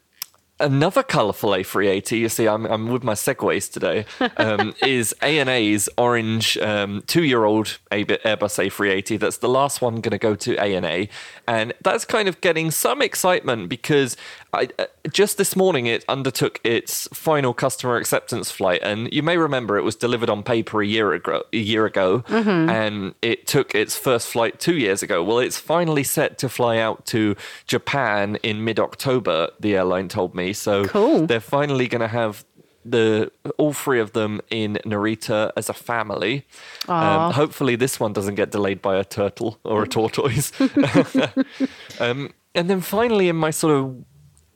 another 0.60 1.02
colourful 1.02 1.50
A380. 1.50 2.18
You 2.18 2.28
see, 2.28 2.48
I'm, 2.48 2.66
I'm 2.66 2.88
with 2.88 3.04
my 3.04 3.14
segues 3.14 3.70
today. 3.70 4.04
Um, 4.36 4.74
is 4.86 5.12
ANA's 5.22 5.88
orange 5.96 6.58
um, 6.58 7.02
two-year-old 7.06 7.78
Airbus 7.90 8.24
A380. 8.24 9.18
That's 9.18 9.38
the 9.38 9.48
last 9.48 9.80
one 9.80 9.96
going 9.96 10.12
to 10.12 10.18
go 10.18 10.34
to 10.34 10.56
ANA, 10.58 11.08
and 11.46 11.72
that's 11.82 12.04
kind 12.04 12.28
of 12.28 12.40
getting 12.40 12.70
some 12.70 13.02
excitement 13.02 13.68
because 13.68 14.16
I, 14.52 14.68
uh, 14.78 14.86
just 15.10 15.38
this 15.38 15.54
morning 15.54 15.86
it 15.86 16.04
undertook 16.08 16.60
its 16.64 17.08
final 17.12 17.52
customer 17.54 17.96
acceptance 17.96 18.50
flight, 18.50 18.80
and 18.82 19.12
you 19.12 19.22
may 19.22 19.36
remember 19.36 19.76
it 19.76 19.84
was 19.84 19.96
delivered 19.96 20.30
on 20.30 20.42
paper 20.42 20.82
a 20.82 20.86
year 20.86 21.12
ago. 21.12 21.44
A 21.52 21.56
year 21.56 21.86
ago, 21.86 22.20
mm-hmm. 22.20 22.70
and 22.70 23.14
it 23.22 23.46
took 23.46 23.74
its 23.74 23.96
first 23.96 24.28
flight 24.28 24.58
two 24.58 24.76
years 24.76 25.02
ago. 25.02 25.22
Well, 25.22 25.38
it's 25.38 25.58
finally 25.58 26.04
set 26.04 26.38
to 26.38 26.48
fly 26.48 26.78
out 26.78 27.06
to 27.06 27.36
Japan 27.66 28.36
in 28.42 28.64
mid-October. 28.64 29.50
The 29.60 29.76
airline 29.76 30.08
told 30.08 30.34
me 30.34 30.48
so. 30.52 30.85
Cool. 30.87 31.26
They're 31.26 31.40
finally 31.40 31.88
going 31.88 32.00
to 32.00 32.09
have 32.09 32.45
the 32.85 33.31
all 33.59 33.73
three 33.73 34.00
of 34.00 34.12
them 34.12 34.40
in 34.50 34.78
Narita 34.85 35.52
as 35.57 35.69
a 35.69 35.75
family. 35.75 36.47
Um, 36.88 37.33
hopefully, 37.33 37.76
this 37.76 38.00
one 38.00 38.12
doesn't 38.12 38.37
get 38.37 38.50
delayed 38.50 38.81
by 38.83 38.97
a 38.97 39.05
turtle 39.05 39.59
or 39.64 39.83
a 39.83 39.88
tortoise. 39.88 40.52
um, 42.00 42.33
and 42.55 42.71
then 42.71 42.81
finally, 42.81 43.28
in 43.28 43.37
my 43.37 43.50
sort 43.50 43.75
of 43.75 44.05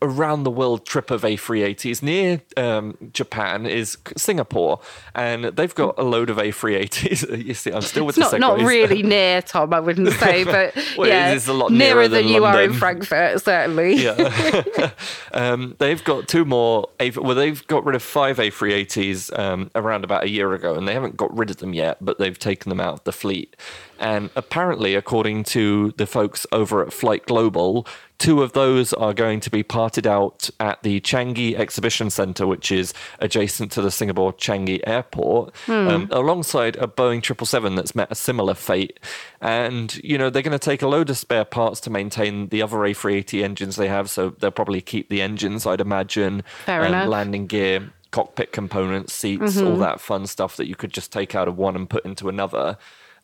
around 0.03 0.43
the 0.43 0.51
world 0.51 0.85
trip 0.85 1.11
of 1.11 1.23
A380s 1.23 2.03
near 2.03 2.43
um, 2.57 2.97
Japan 3.13 3.67
is 3.67 3.97
Singapore, 4.17 4.81
and 5.15 5.45
they've 5.45 5.75
got 5.75 5.99
a 5.99 6.03
load 6.03 6.29
of 6.29 6.37
A380s. 6.37 7.45
you 7.47 7.55
see, 7.55 7.73
I'm 7.73 7.83
still 7.83 8.05
with 8.05 8.19
it's 8.19 8.31
the 8.31 8.39
not, 8.39 8.59
not 8.59 8.67
really 8.67 9.03
near, 9.03 9.41
Tom. 9.41 9.73
I 9.73 9.81
wouldn't 9.81 10.13
say, 10.19 10.45
but 10.45 10.77
well, 10.99 11.09
yeah, 11.09 11.31
it 11.31 11.37
is 11.37 11.49
a 11.49 11.53
lot 11.53 11.73
nearer 11.73 12.09
than, 12.09 12.25
than 12.25 12.33
you 12.33 12.45
are 12.45 12.63
in 12.63 12.73
Frankfurt, 12.73 13.41
certainly. 13.43 13.95
Yeah, 13.95 14.91
um, 15.33 15.77
they've 15.79 16.03
got 16.03 16.29
two 16.29 16.45
more. 16.45 16.89
A- 17.01 17.11
well, 17.11 17.35
they've 17.35 17.67
got 17.69 17.85
rid 17.85 17.95
of 17.95 18.03
five 18.03 18.39
A380s 18.39 19.39
um, 19.39 19.71
around 19.75 20.05
about 20.05 20.25
a 20.25 20.29
year 20.29 20.53
ago, 20.53 20.75
and 20.75 20.87
they 20.89 20.95
haven't 20.95 21.17
got 21.17 21.35
rid 21.37 21.51
of 21.51 21.59
them 21.59 21.73
yet, 21.73 21.99
but 22.01 22.19
they've 22.19 22.39
taken 22.39 22.69
them 22.69 22.81
out 22.81 22.95
of 22.95 23.05
the 23.05 23.13
fleet. 23.13 23.57
And 24.03 24.31
apparently, 24.35 24.97
according 24.97 25.45
to 25.45 25.93
the 25.97 26.07
folks 26.07 26.45
over 26.51 26.85
at 26.85 26.93
Flight 26.93 27.25
Global, 27.27 27.87
two 28.19 28.43
of 28.43 28.53
those 28.53 28.93
are 28.93 29.15
going 29.15 29.39
to 29.39 29.49
be 29.49 29.63
parted 29.63 30.09
out 30.09 30.51
at 30.59 30.83
the 30.83 31.01
Changi 31.01 31.55
Exhibition 31.55 32.11
Centre, 32.11 32.45
which 32.45 32.73
is 32.73 32.93
adjacent 33.21 33.71
to 33.73 33.81
the 33.81 33.93
Singapore 33.93 34.33
Changi 34.33 34.81
Airport, 34.85 35.55
hmm. 35.67 35.73
um, 35.73 36.09
alongside 36.11 36.75
a 36.77 36.89
Boeing 36.89 37.25
777 37.25 37.77
that's 37.77 37.95
met 37.95 38.11
a 38.11 38.17
similar 38.17 38.55
fate. 38.55 38.99
And, 39.41 39.95
you 40.03 40.19
know, 40.19 40.31
they're 40.31 40.43
going 40.43 40.51
to 40.51 40.59
take 40.59 40.83
a 40.83 40.89
load 40.89 41.09
of 41.09 41.17
spare 41.17 41.45
parts 41.45 41.79
to 41.83 41.91
maintain 41.91 42.49
the 42.49 42.61
other 42.61 42.79
A380 42.79 43.45
engines 43.45 43.77
they 43.77 43.89
have. 43.89 44.11
So 44.11 44.31
they'll 44.31 44.51
probably 44.51 44.81
keep 44.81 45.11
the 45.11 45.23
engines, 45.23 45.65
I'd 45.65 45.81
imagine, 45.81 46.43
Fair 46.67 46.85
um, 46.85 47.09
landing 47.09 47.47
gear 47.47 47.93
cockpit 48.11 48.53
components, 48.53 49.15
seats, 49.15 49.57
mm-hmm. 49.57 49.67
all 49.67 49.77
that 49.77 50.01
fun 50.01 50.27
stuff 50.27 50.57
that 50.57 50.67
you 50.67 50.77
could 50.77 50.93
just 50.93 51.13
take 51.13 51.35
out 51.35 51.49
of 51.49 51.57
one 51.57 51.75
and 51.77 51.89
put 51.89 52.05
into 52.05 52.29
another. 52.29 52.77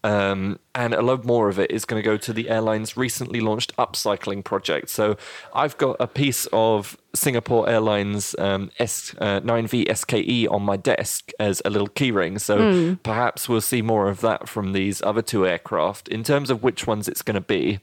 Um, 0.08 0.58
and 0.74 0.94
a 0.94 1.02
lot 1.02 1.26
more 1.26 1.50
of 1.50 1.58
it 1.58 1.70
is 1.70 1.84
going 1.84 2.02
to 2.02 2.04
go 2.04 2.16
to 2.16 2.32
the 2.32 2.48
airline's 2.48 2.96
recently 2.96 3.40
launched 3.40 3.76
upcycling 3.76 4.42
project. 4.42 4.88
So 4.88 5.18
I've 5.54 5.76
got 5.76 5.96
a 6.00 6.06
piece 6.06 6.46
of 6.50 6.96
Singapore 7.14 7.68
Airlines 7.68 8.34
um, 8.38 8.70
S, 8.78 9.14
uh, 9.18 9.40
9V 9.40 9.94
SKE 9.94 10.48
on 10.50 10.62
my 10.62 10.78
desk 10.78 11.30
as 11.38 11.60
a 11.66 11.70
little 11.70 11.88
keyring. 11.88 12.40
So 12.40 12.58
mm. 12.58 13.02
perhaps 13.02 13.50
we'll 13.50 13.60
see 13.60 13.82
more 13.82 14.08
of 14.08 14.22
that 14.22 14.48
from 14.48 14.72
these 14.72 15.02
other 15.02 15.20
two 15.20 15.46
aircraft. 15.46 16.08
In 16.08 16.24
terms 16.24 16.48
of 16.48 16.62
which 16.62 16.86
ones 16.86 17.06
it's 17.06 17.20
going 17.20 17.34
to 17.34 17.42
be, 17.42 17.80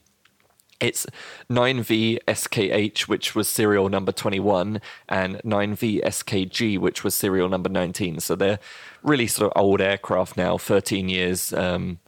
it's 0.80 1.06
9V 1.50 2.18
SKH, 2.26 3.02
which 3.02 3.34
was 3.34 3.48
serial 3.48 3.88
number 3.88 4.12
21, 4.12 4.80
and 5.08 5.36
9V 5.36 6.02
SKG, 6.04 6.78
which 6.78 7.04
was 7.04 7.14
serial 7.14 7.48
number 7.48 7.68
19. 7.68 8.20
So 8.20 8.36
they're 8.36 8.58
really 9.02 9.26
sort 9.26 9.52
of 9.52 9.62
old 9.62 9.80
aircraft 9.80 10.36
now, 10.36 10.58
13 10.58 11.08
years 11.08 11.52
um, 11.52 11.98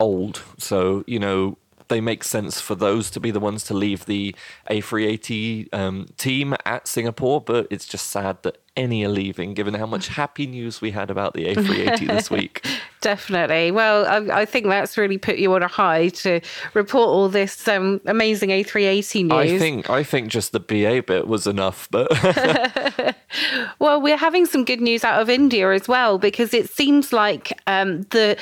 old. 0.00 0.42
So, 0.58 1.04
you 1.06 1.18
know, 1.18 1.58
they 1.88 2.00
make 2.00 2.22
sense 2.22 2.60
for 2.60 2.74
those 2.74 3.10
to 3.10 3.20
be 3.20 3.30
the 3.30 3.40
ones 3.40 3.64
to 3.64 3.74
leave 3.74 4.06
the 4.06 4.34
A380 4.70 5.74
um, 5.74 6.06
team 6.16 6.54
at 6.64 6.86
Singapore, 6.86 7.40
but 7.40 7.66
it's 7.70 7.86
just 7.86 8.08
sad 8.08 8.42
that 8.42 8.58
any 8.76 9.04
are 9.04 9.08
leaving, 9.08 9.54
given 9.54 9.74
how 9.74 9.86
much 9.86 10.08
happy 10.08 10.46
news 10.46 10.80
we 10.80 10.92
had 10.92 11.10
about 11.10 11.34
the 11.34 11.46
A380 11.46 12.06
this 12.06 12.30
week. 12.30 12.66
Definitely. 13.00 13.70
Well, 13.70 14.06
I, 14.06 14.40
I, 14.40 14.44
think 14.44 14.66
that's 14.66 14.98
really 14.98 15.18
put 15.18 15.36
you 15.36 15.54
on 15.54 15.62
a 15.62 15.68
high 15.68 16.08
to 16.08 16.40
report 16.74 17.08
all 17.08 17.28
this 17.28 17.68
um, 17.68 18.00
amazing 18.06 18.50
A380 18.50 19.22
news. 19.22 19.32
I 19.32 19.58
think 19.58 19.88
I 19.88 20.02
think 20.02 20.30
just 20.30 20.50
the 20.50 20.58
BA 20.58 21.04
bit 21.06 21.28
was 21.28 21.46
enough, 21.46 21.88
but 21.92 22.08
well, 23.78 24.00
we're 24.00 24.16
having 24.16 24.46
some 24.46 24.64
good 24.64 24.80
news 24.80 25.04
out 25.04 25.22
of 25.22 25.30
India 25.30 25.72
as 25.72 25.86
well 25.86 26.18
because 26.18 26.52
it 26.52 26.68
seems 26.70 27.12
like 27.12 27.52
um, 27.68 28.02
the 28.10 28.36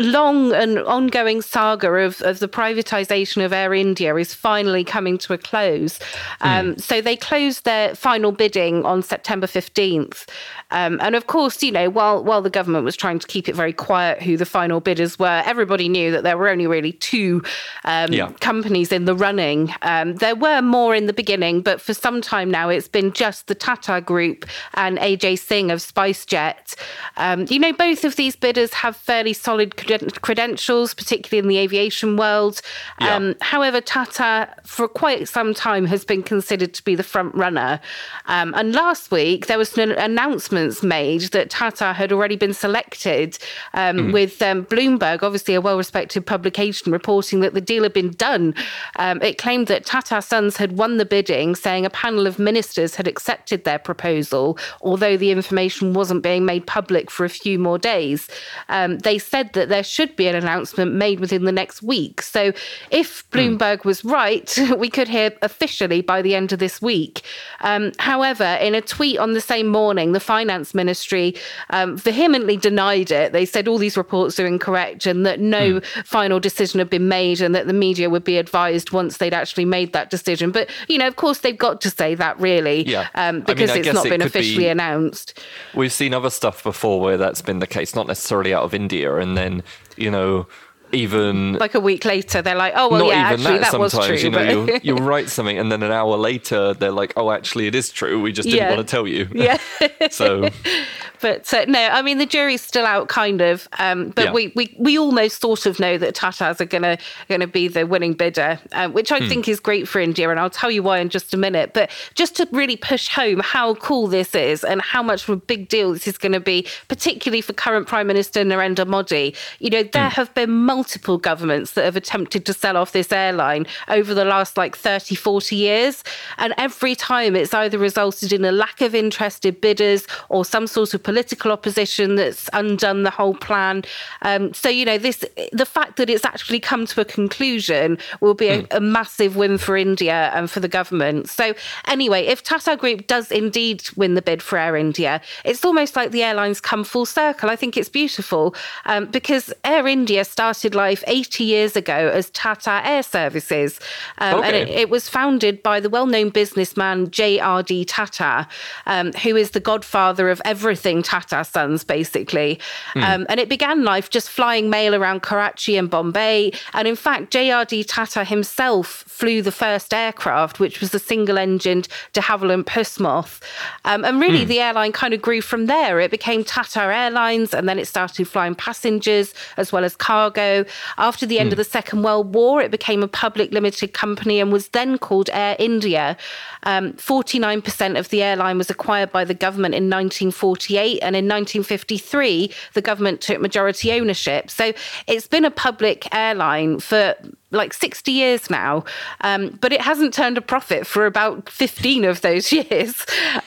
long 0.00 0.52
and 0.52 0.78
ongoing 0.80 1.42
saga 1.42 1.90
of, 1.92 2.20
of 2.22 2.38
the 2.38 2.48
privatization 2.48 3.44
of 3.44 3.52
Air 3.52 3.74
India 3.74 4.14
is 4.16 4.34
finally 4.34 4.84
coming 4.84 5.18
to 5.18 5.32
a 5.32 5.38
close. 5.38 5.98
Um, 6.40 6.74
mm. 6.74 6.80
So 6.80 7.00
they 7.00 7.16
closed 7.16 7.64
their 7.64 7.94
final 7.94 8.32
bidding 8.32 8.84
on 8.84 9.02
September 9.02 9.46
15th. 9.46 10.28
Um, 10.70 10.98
and 11.02 11.14
of 11.14 11.26
course, 11.26 11.62
you 11.62 11.72
know, 11.72 11.90
while 11.90 12.22
while 12.22 12.42
the 12.42 12.50
government 12.50 12.84
was 12.84 12.96
trying 12.96 13.18
to 13.18 13.26
keep 13.26 13.48
it 13.48 13.54
very 13.54 13.72
quiet 13.72 14.22
who 14.22 14.36
the 14.36 14.46
final 14.46 14.80
bidders 14.80 15.18
were, 15.18 15.42
everybody 15.44 15.88
knew 15.88 16.10
that 16.12 16.22
there 16.22 16.38
were 16.38 16.48
only 16.48 16.66
really 16.66 16.92
two 16.92 17.42
um, 17.84 18.12
yeah. 18.12 18.30
companies 18.40 18.92
in 18.92 19.04
the 19.04 19.14
running. 19.14 19.72
Um, 19.82 20.14
there 20.16 20.36
were 20.36 20.62
more 20.62 20.94
in 20.94 21.06
the 21.06 21.12
beginning, 21.12 21.62
but 21.62 21.80
for 21.80 21.94
some 21.94 22.20
time 22.20 22.50
now, 22.50 22.68
it's 22.68 22.88
been 22.88 23.12
just 23.12 23.48
the 23.48 23.54
Tata 23.54 24.00
Group 24.00 24.46
and 24.74 24.98
Ajay 24.98 25.38
Singh 25.38 25.70
of 25.70 25.80
SpiceJet. 25.80 26.76
Um, 27.16 27.46
you 27.48 27.58
know, 27.58 27.72
both 27.72 28.04
of 28.04 28.16
these 28.16 28.36
bidders 28.36 28.72
have 28.74 28.96
fairly 28.96 29.32
solid 29.32 29.76
credentials, 30.22 30.94
particularly 30.94 31.38
in 31.38 31.48
the 31.48 31.58
aviation 31.58 32.16
world. 32.16 32.60
Yeah. 33.00 33.16
Um, 33.16 33.34
however, 33.40 33.80
Tata, 33.80 34.48
for 34.64 34.88
quite 34.88 35.28
some 35.28 35.54
time, 35.54 35.86
has 35.86 36.04
been 36.04 36.22
considered 36.22 36.74
to 36.74 36.84
be 36.84 36.94
the 36.94 37.02
front 37.02 37.34
runner. 37.34 37.80
Um, 38.26 38.54
and 38.56 38.74
last 38.74 39.10
week, 39.10 39.46
there 39.46 39.58
was 39.58 39.76
an 39.78 39.92
announcements 39.92 40.82
made 40.82 41.22
that 41.32 41.50
Tata 41.50 41.92
had 41.92 42.12
already 42.12 42.36
been 42.36 42.54
selected, 42.54 43.38
um, 43.74 43.96
mm. 43.96 44.12
with 44.12 44.40
um, 44.42 44.64
Bloomberg, 44.66 45.22
obviously 45.22 45.54
a 45.54 45.60
well 45.60 45.76
respected 45.76 46.26
publication, 46.26 46.92
reporting 46.92 47.40
that 47.40 47.54
the 47.54 47.60
deal 47.60 47.82
had 47.82 47.92
been 47.92 48.10
done. 48.12 48.54
Um, 48.96 49.22
it 49.22 49.38
claimed 49.38 49.66
that 49.68 49.86
Tata 49.86 50.20
Sons 50.22 50.56
had 50.56 50.76
won 50.76 50.98
the 50.98 51.04
bidding, 51.04 51.54
saying 51.54 51.86
a 51.86 51.90
panel 51.90 52.26
of 52.26 52.38
ministers 52.38 52.94
had 52.94 53.08
accepted 53.08 53.64
their 53.64 53.78
proposal, 53.78 54.58
although 54.82 55.16
the 55.16 55.30
information 55.30 55.94
wasn't 55.94 56.22
being 56.22 56.44
made 56.44 56.66
public 56.66 57.10
for 57.10 57.24
a 57.24 57.28
few 57.28 57.58
more 57.58 57.78
days. 57.78 58.28
Um, 58.68 58.98
they 58.98 59.18
said 59.18 59.52
that 59.54 59.69
there 59.70 59.82
should 59.82 60.14
be 60.16 60.28
an 60.28 60.34
announcement 60.34 60.92
made 60.92 61.20
within 61.20 61.44
the 61.44 61.52
next 61.52 61.82
week. 61.82 62.22
So 62.22 62.52
if 62.90 63.24
hmm. 63.32 63.38
Bloomberg 63.38 63.78
mm. 63.78 63.84
was 63.84 64.04
right, 64.04 64.58
we 64.76 64.90
could 64.90 65.08
hear 65.08 65.32
officially 65.42 66.02
by 66.02 66.22
the 66.22 66.34
end 66.34 66.52
of 66.52 66.58
this 66.58 66.82
week. 66.82 67.22
Um, 67.62 67.92
however, 67.98 68.58
in 68.60 68.74
a 68.74 68.82
tweet 68.82 69.18
on 69.18 69.32
the 69.32 69.40
same 69.40 69.68
morning, 69.68 70.12
the 70.12 70.20
finance 70.20 70.50
finance 70.50 70.74
ministry 70.74 71.34
um, 71.70 71.96
vehemently 71.96 72.56
denied 72.56 73.10
it. 73.10 73.32
They 73.32 73.44
said 73.44 73.68
all 73.68 73.78
these 73.78 73.96
reports 73.96 74.40
are 74.40 74.46
incorrect 74.46 75.06
and 75.06 75.24
that 75.24 75.38
no 75.38 75.80
mm. 75.80 76.06
final 76.06 76.40
decision 76.40 76.78
had 76.78 76.90
been 76.90 77.08
made 77.08 77.40
and 77.40 77.54
that 77.54 77.66
the 77.66 77.72
media 77.72 78.10
would 78.10 78.24
be 78.24 78.36
advised 78.36 78.90
once 78.90 79.18
they'd 79.18 79.34
actually 79.34 79.64
made 79.64 79.92
that 79.92 80.10
decision. 80.10 80.50
But, 80.50 80.68
you 80.88 80.98
know, 80.98 81.06
of 81.06 81.16
course, 81.16 81.40
they've 81.40 81.56
got 81.56 81.80
to 81.82 81.90
say 81.90 82.14
that 82.16 82.38
really 82.40 82.82
yeah. 82.84 83.08
um, 83.14 83.40
because 83.42 83.70
I 83.70 83.74
mean, 83.74 83.84
I 83.84 83.88
it's 83.88 83.94
not 83.94 84.06
it 84.06 84.10
been 84.10 84.22
officially 84.22 84.64
be, 84.64 84.68
announced. 84.68 85.38
We've 85.74 85.92
seen 85.92 86.14
other 86.14 86.30
stuff 86.30 86.62
before 86.62 87.00
where 87.00 87.16
that's 87.16 87.42
been 87.42 87.60
the 87.60 87.66
case, 87.66 87.94
not 87.94 88.06
necessarily 88.06 88.52
out 88.52 88.64
of 88.64 88.74
India. 88.74 89.16
And 89.16 89.36
then, 89.36 89.59
you 89.96 90.10
know, 90.10 90.46
even 90.92 91.54
like 91.54 91.74
a 91.74 91.80
week 91.80 92.04
later 92.04 92.42
they're 92.42 92.54
like 92.54 92.72
oh 92.76 92.88
well 92.88 93.06
yeah 93.06 93.14
actually 93.14 93.58
that, 93.58 93.72
that 93.72 93.80
was 93.80 93.92
true 93.92 94.16
you 94.16 94.30
know 94.30 94.42
you'll, 94.42 94.78
you'll, 94.82 94.98
write 94.98 95.28
something 95.28 95.58
and 95.58 95.70
then 95.70 95.82
an 95.82 95.90
hour 95.90 96.16
later 96.16 96.74
they're 96.74 96.90
like 96.90 97.12
oh 97.16 97.30
actually 97.30 97.66
it 97.66 97.74
is 97.74 97.90
true 97.90 98.20
we 98.20 98.32
just 98.32 98.48
didn't 98.48 98.60
yeah. 98.60 98.74
want 98.74 98.86
to 98.86 98.90
tell 98.90 99.06
you 99.06 99.28
yeah 99.32 99.58
so 100.10 100.48
but 101.20 101.52
uh, 101.54 101.64
no 101.66 101.88
i 101.88 102.02
mean 102.02 102.18
the 102.18 102.26
jury's 102.26 102.62
still 102.62 102.86
out 102.86 103.08
kind 103.08 103.40
of 103.40 103.68
um, 103.78 104.10
but 104.10 104.26
yeah. 104.26 104.32
we, 104.32 104.52
we 104.54 104.74
we 104.78 104.98
almost 104.98 105.40
sort 105.40 105.66
of 105.66 105.78
know 105.80 105.96
that 105.96 106.14
tatas 106.14 106.60
are 106.60 106.66
gonna 106.66 106.98
gonna 107.28 107.46
be 107.46 107.68
the 107.68 107.86
winning 107.86 108.12
bidder 108.12 108.58
um, 108.72 108.92
which 108.92 109.12
i 109.12 109.18
hmm. 109.18 109.28
think 109.28 109.48
is 109.48 109.60
great 109.60 109.88
for 109.88 110.00
india 110.00 110.28
and 110.30 110.38
i'll 110.38 110.50
tell 110.50 110.70
you 110.70 110.82
why 110.82 110.98
in 110.98 111.08
just 111.08 111.32
a 111.34 111.36
minute 111.36 111.72
but 111.72 111.90
just 112.14 112.36
to 112.36 112.48
really 112.52 112.76
push 112.76 113.08
home 113.08 113.40
how 113.40 113.74
cool 113.76 114.06
this 114.06 114.34
is 114.34 114.64
and 114.64 114.80
how 114.82 115.02
much 115.02 115.24
of 115.24 115.30
a 115.30 115.36
big 115.36 115.68
deal 115.68 115.92
this 115.92 116.06
is 116.06 116.18
going 116.18 116.32
to 116.32 116.40
be 116.40 116.66
particularly 116.88 117.40
for 117.40 117.52
current 117.52 117.86
prime 117.86 118.06
minister 118.06 118.44
narendra 118.44 118.86
modi 118.86 119.34
you 119.58 119.70
know 119.70 119.82
there 119.82 120.08
hmm. 120.08 120.14
have 120.14 120.32
been 120.34 120.50
multiple 120.50 120.79
multiple 120.80 121.18
governments 121.18 121.72
that 121.72 121.84
have 121.84 121.94
attempted 121.94 122.46
to 122.46 122.54
sell 122.54 122.74
off 122.74 122.92
this 122.92 123.12
airline 123.12 123.66
over 123.88 124.14
the 124.14 124.24
last 124.24 124.56
like 124.56 124.74
30, 124.74 125.14
40 125.14 125.54
years. 125.54 126.02
And 126.38 126.54
every 126.56 126.94
time 126.94 127.36
it's 127.36 127.52
either 127.52 127.76
resulted 127.76 128.32
in 128.32 128.46
a 128.46 128.50
lack 128.50 128.80
of 128.80 128.94
interested 128.94 129.60
bidders 129.60 130.06
or 130.30 130.42
some 130.42 130.66
sort 130.66 130.94
of 130.94 131.02
political 131.02 131.52
opposition 131.52 132.14
that's 132.14 132.48
undone 132.54 133.02
the 133.02 133.10
whole 133.10 133.34
plan. 133.34 133.82
Um, 134.22 134.54
so, 134.54 134.70
you 134.70 134.86
know, 134.86 134.96
this 134.96 135.22
the 135.52 135.66
fact 135.66 135.96
that 135.98 136.08
it's 136.08 136.24
actually 136.24 136.60
come 136.60 136.86
to 136.86 137.02
a 137.02 137.04
conclusion 137.04 137.98
will 138.22 138.32
be 138.32 138.48
a, 138.48 138.62
mm. 138.62 138.66
a 138.70 138.80
massive 138.80 139.36
win 139.36 139.58
for 139.58 139.76
India 139.76 140.30
and 140.34 140.50
for 140.50 140.60
the 140.60 140.68
government. 140.68 141.28
So, 141.28 141.52
anyway, 141.88 142.22
if 142.24 142.42
Tata 142.42 142.74
Group 142.78 143.06
does 143.06 143.30
indeed 143.30 143.86
win 143.96 144.14
the 144.14 144.22
bid 144.22 144.40
for 144.40 144.56
Air 144.56 144.76
India, 144.76 145.20
it's 145.44 145.62
almost 145.62 145.94
like 145.94 146.10
the 146.10 146.22
airlines 146.22 146.58
come 146.58 146.84
full 146.84 147.04
circle. 147.04 147.50
I 147.50 147.56
think 147.56 147.76
it's 147.76 147.90
beautiful 147.90 148.54
um, 148.86 149.04
because 149.10 149.52
Air 149.62 149.86
India 149.86 150.24
started 150.24 150.69
life 150.74 151.04
80 151.06 151.44
years 151.44 151.76
ago 151.76 151.92
as 151.92 152.30
Tata 152.30 152.80
Air 152.84 153.02
Services. 153.02 153.80
Um, 154.18 154.38
okay. 154.38 154.46
And 154.46 154.56
it, 154.56 154.68
it, 154.68 154.90
was 154.90 155.08
founded 155.08 155.62
by 155.62 155.80
the 155.80 155.88
well 155.88 156.06
known 156.06 156.30
businessman 156.30 157.10
J.R.D. 157.10 157.84
Tata, 157.84 158.48
um, 158.86 159.12
who 159.12 159.36
is 159.36 159.52
the 159.52 159.60
godfather 159.60 160.30
of 160.30 160.40
everything 160.44 161.02
Tata 161.02 161.44
Sons, 161.44 161.84
basically. 161.84 162.58
Mm. 162.94 163.26
and 163.28 163.40
it 163.40 163.48
began 163.48 163.84
life 163.84 164.10
just 164.10 164.30
flying 164.30 164.70
mail 164.70 164.94
around 164.94 165.22
Karachi 165.22 165.76
and 165.76 165.88
Bombay. 165.88 166.52
And 166.72 166.88
in 166.88 166.96
fact, 166.96 167.30
J.R.D. 167.30 167.84
Tata 167.84 168.24
himself 168.24 169.04
flew 169.06 169.42
the 169.42 169.52
first 169.52 169.92
aircraft, 169.92 170.60
which 170.60 170.80
was 170.80 170.94
a 170.94 170.98
single 170.98 171.38
engined 171.38 171.88
de 172.12 172.20
Havilland 172.20 172.64
Pussmoth. 172.64 173.40
Um, 173.84 174.04
and 174.04 174.20
really, 174.20 174.44
mm. 174.44 174.48
the 174.48 174.60
airline 174.60 174.92
kind 174.92 175.14
of 175.14 175.20
grew 175.20 175.40
from 175.40 175.66
there. 175.66 176.00
It 176.00 176.10
became 176.10 176.44
Tata 176.44 176.80
Airlines, 176.80 177.52
and 177.52 177.68
then 177.68 177.78
it 177.78 177.86
started 177.86 178.26
flying 178.26 178.54
passengers 178.54 179.34
as 179.56 179.72
well 179.72 179.84
as 179.84 179.96
cargo. 179.96 180.59
After 180.98 181.26
the 181.26 181.38
end 181.38 181.48
mm. 181.48 181.52
of 181.52 181.58
the 181.58 181.64
Second 181.64 182.02
World 182.02 182.34
War, 182.34 182.60
it 182.60 182.70
became 182.70 183.02
a 183.02 183.08
public 183.08 183.52
limited 183.52 183.92
company 183.92 184.40
and 184.40 184.52
was 184.52 184.68
then 184.68 184.98
called 184.98 185.30
Air 185.32 185.56
India. 185.58 186.16
Um, 186.64 186.92
49% 186.94 187.98
of 187.98 188.08
the 188.10 188.22
airline 188.22 188.58
was 188.58 188.70
acquired 188.70 189.12
by 189.12 189.24
the 189.24 189.34
government 189.34 189.74
in 189.74 189.84
1948, 189.84 191.00
and 191.00 191.16
in 191.16 191.26
1953, 191.26 192.52
the 192.74 192.82
government 192.82 193.20
took 193.20 193.40
majority 193.40 193.92
ownership. 193.92 194.50
So 194.50 194.72
it's 195.06 195.26
been 195.26 195.44
a 195.44 195.50
public 195.50 196.12
airline 196.14 196.80
for 196.80 197.14
like 197.52 197.72
60 197.72 198.12
years 198.12 198.48
now, 198.48 198.84
um, 199.22 199.58
but 199.60 199.72
it 199.72 199.80
hasn't 199.80 200.14
turned 200.14 200.38
a 200.38 200.40
profit 200.40 200.86
for 200.86 201.06
about 201.06 201.48
15 201.48 202.04
of 202.04 202.20
those 202.20 202.52
years. 202.52 202.94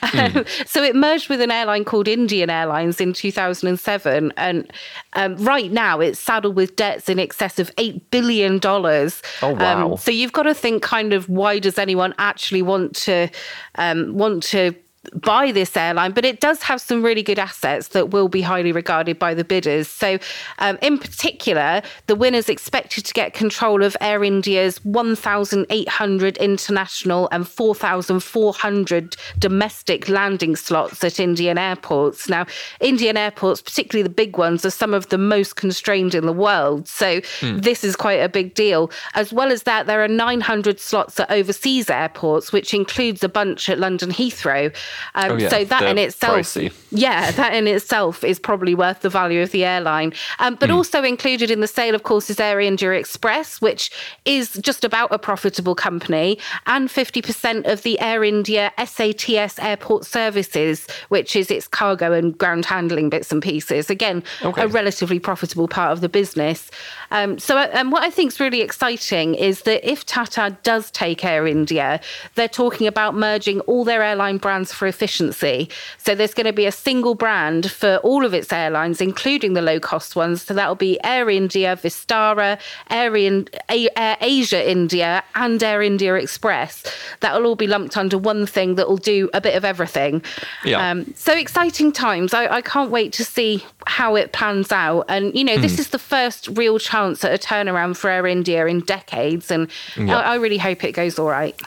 Mm. 0.02 0.36
Um, 0.36 0.44
so 0.66 0.82
it 0.82 0.94
merged 0.94 1.28
with 1.28 1.40
an 1.40 1.50
airline 1.50 1.84
called 1.84 2.06
Indian 2.06 2.50
Airlines 2.50 3.00
in 3.00 3.12
2007. 3.12 4.32
And 4.36 4.72
um, 5.14 5.36
right 5.36 5.72
now 5.72 6.00
it's 6.00 6.18
saddled 6.18 6.56
with 6.56 6.76
in 7.08 7.18
excess 7.18 7.58
of 7.58 7.74
$8 7.76 8.00
billion. 8.10 8.60
Oh, 8.64 9.10
wow. 9.42 9.92
Um, 9.92 9.96
so 9.96 10.10
you've 10.10 10.32
got 10.32 10.44
to 10.44 10.54
think 10.54 10.82
kind 10.82 11.12
of 11.12 11.28
why 11.28 11.58
does 11.58 11.78
anyone 11.78 12.14
actually 12.18 12.62
want 12.62 12.94
to 12.96 13.28
um, 13.76 14.14
want 14.14 14.42
to 14.44 14.74
buy 15.14 15.52
this 15.52 15.76
airline, 15.76 16.12
but 16.12 16.24
it 16.24 16.40
does 16.40 16.62
have 16.62 16.80
some 16.80 17.02
really 17.02 17.22
good 17.22 17.38
assets 17.38 17.88
that 17.88 18.10
will 18.10 18.28
be 18.28 18.42
highly 18.42 18.72
regarded 18.72 19.18
by 19.18 19.34
the 19.34 19.44
bidders. 19.44 19.88
So, 19.88 20.18
um, 20.58 20.78
in 20.82 20.98
particular, 20.98 21.82
the 22.06 22.14
winner's 22.14 22.48
expected 22.48 23.04
to 23.06 23.12
get 23.12 23.34
control 23.34 23.82
of 23.82 23.96
Air 24.00 24.24
India's 24.24 24.84
1,800 24.84 26.36
international 26.38 27.28
and 27.32 27.46
4,400 27.46 29.16
domestic 29.38 30.08
landing 30.08 30.56
slots 30.56 31.02
at 31.04 31.20
Indian 31.20 31.58
airports. 31.58 32.28
Now, 32.28 32.46
Indian 32.80 33.16
airports, 33.16 33.60
particularly 33.62 34.02
the 34.02 34.14
big 34.14 34.36
ones, 34.36 34.64
are 34.64 34.70
some 34.70 34.94
of 34.94 35.08
the 35.08 35.18
most 35.18 35.56
constrained 35.56 36.14
in 36.14 36.26
the 36.26 36.32
world. 36.32 36.88
So, 36.88 37.20
mm. 37.20 37.62
this 37.62 37.84
is 37.84 37.96
quite 37.96 38.20
a 38.20 38.28
big 38.28 38.54
deal. 38.54 38.90
As 39.14 39.32
well 39.32 39.50
as 39.52 39.64
that, 39.64 39.86
there 39.86 40.02
are 40.02 40.08
900 40.08 40.80
slots 40.80 41.18
at 41.20 41.30
overseas 41.30 41.90
airports, 41.90 42.52
which 42.52 42.74
includes 42.74 43.22
a 43.22 43.28
bunch 43.28 43.68
at 43.68 43.78
London 43.78 44.10
Heathrow. 44.10 44.74
Um, 45.14 45.32
oh, 45.32 45.36
yeah. 45.36 45.48
So 45.48 45.64
that 45.64 45.82
in 45.82 45.98
itself, 45.98 46.36
pricey. 46.36 46.72
yeah, 46.90 47.30
that 47.32 47.54
in 47.54 47.66
itself 47.66 48.24
is 48.24 48.38
probably 48.38 48.74
worth 48.74 49.00
the 49.00 49.10
value 49.10 49.42
of 49.42 49.50
the 49.50 49.64
airline. 49.64 50.12
Um, 50.38 50.56
but 50.56 50.70
mm. 50.70 50.74
also 50.74 51.02
included 51.02 51.50
in 51.50 51.60
the 51.60 51.66
sale, 51.66 51.94
of 51.94 52.02
course, 52.02 52.30
is 52.30 52.40
Air 52.40 52.60
India 52.60 52.92
Express, 52.92 53.60
which 53.60 53.90
is 54.24 54.54
just 54.62 54.84
about 54.84 55.12
a 55.12 55.18
profitable 55.18 55.74
company, 55.74 56.38
and 56.66 56.88
50% 56.88 57.70
of 57.70 57.82
the 57.82 57.98
Air 58.00 58.24
India 58.24 58.72
SATS 58.78 59.62
airport 59.62 60.04
services, 60.04 60.86
which 61.08 61.36
is 61.36 61.50
its 61.50 61.68
cargo 61.68 62.12
and 62.12 62.36
ground 62.36 62.64
handling 62.64 63.10
bits 63.10 63.32
and 63.32 63.42
pieces. 63.42 63.90
Again, 63.90 64.22
okay. 64.42 64.62
a 64.62 64.68
relatively 64.68 65.18
profitable 65.18 65.68
part 65.68 65.92
of 65.92 66.00
the 66.00 66.08
business. 66.08 66.70
Um, 67.10 67.38
so, 67.38 67.56
uh, 67.56 67.68
and 67.72 67.92
what 67.92 68.02
I 68.02 68.10
think 68.10 68.32
is 68.32 68.40
really 68.40 68.60
exciting 68.60 69.34
is 69.34 69.62
that 69.62 69.88
if 69.88 70.04
Tata 70.04 70.56
does 70.62 70.90
take 70.90 71.24
Air 71.24 71.46
India, 71.46 72.00
they're 72.34 72.48
talking 72.48 72.86
about 72.86 73.14
merging 73.14 73.60
all 73.60 73.84
their 73.84 74.02
airline 74.02 74.38
brands 74.38 74.72
for 74.72 74.83
efficiency. 74.86 75.68
So 75.98 76.14
there's 76.14 76.34
going 76.34 76.46
to 76.46 76.52
be 76.52 76.66
a 76.66 76.72
single 76.72 77.14
brand 77.14 77.70
for 77.70 77.96
all 77.98 78.24
of 78.24 78.34
its 78.34 78.52
airlines, 78.52 79.00
including 79.00 79.54
the 79.54 79.62
low 79.62 79.80
cost 79.80 80.16
ones. 80.16 80.42
So 80.42 80.54
that'll 80.54 80.74
be 80.74 81.02
Air 81.04 81.30
India, 81.30 81.76
Vistara, 81.76 82.60
Air, 82.90 83.16
In- 83.16 83.48
Air 83.68 84.16
Asia 84.20 84.70
India, 84.70 85.22
and 85.34 85.62
Air 85.62 85.82
India 85.82 86.14
Express. 86.14 86.84
That'll 87.20 87.46
all 87.46 87.56
be 87.56 87.66
lumped 87.66 87.96
under 87.96 88.18
one 88.18 88.46
thing 88.46 88.74
that 88.76 88.88
will 88.88 88.96
do 88.96 89.30
a 89.34 89.40
bit 89.40 89.54
of 89.54 89.64
everything. 89.64 90.22
Yeah. 90.64 90.90
Um, 90.90 91.12
so 91.14 91.32
exciting 91.36 91.92
times. 91.92 92.34
I, 92.34 92.46
I, 92.46 92.60
can't 92.60 92.90
wait 92.90 93.12
to 93.14 93.24
see 93.24 93.64
how 93.86 94.16
it 94.16 94.32
pans 94.32 94.72
out. 94.72 95.04
And, 95.08 95.34
you 95.34 95.44
know, 95.44 95.56
mm. 95.56 95.62
this 95.62 95.74
hmm. 95.74 95.80
is 95.80 95.88
the 95.88 95.98
first 95.98 96.48
real 96.48 96.78
chance 96.78 97.24
at 97.24 97.32
a 97.32 97.38
turnaround 97.38 97.96
for 97.96 98.10
Air 98.10 98.26
India 98.26 98.66
in 98.66 98.80
decades. 98.80 99.50
And 99.50 99.70
I, 99.96 100.12
I 100.12 100.34
really 100.36 100.58
hope 100.58 100.84
it 100.84 100.92
goes 100.92 101.18
all 101.18 101.28
right. 101.28 101.60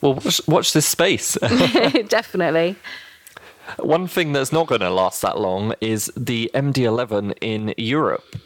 Well, 0.00 0.14
watch, 0.14 0.40
watch 0.46 0.72
this 0.72 0.86
space. 0.86 1.34
Definitely. 2.08 2.76
One 3.78 4.06
thing 4.06 4.32
that's 4.32 4.52
not 4.52 4.66
going 4.66 4.80
to 4.80 4.90
last 4.90 5.22
that 5.22 5.38
long 5.38 5.74
is 5.80 6.10
the 6.16 6.50
MD11 6.54 7.34
in 7.40 7.74
Europe. 7.76 8.36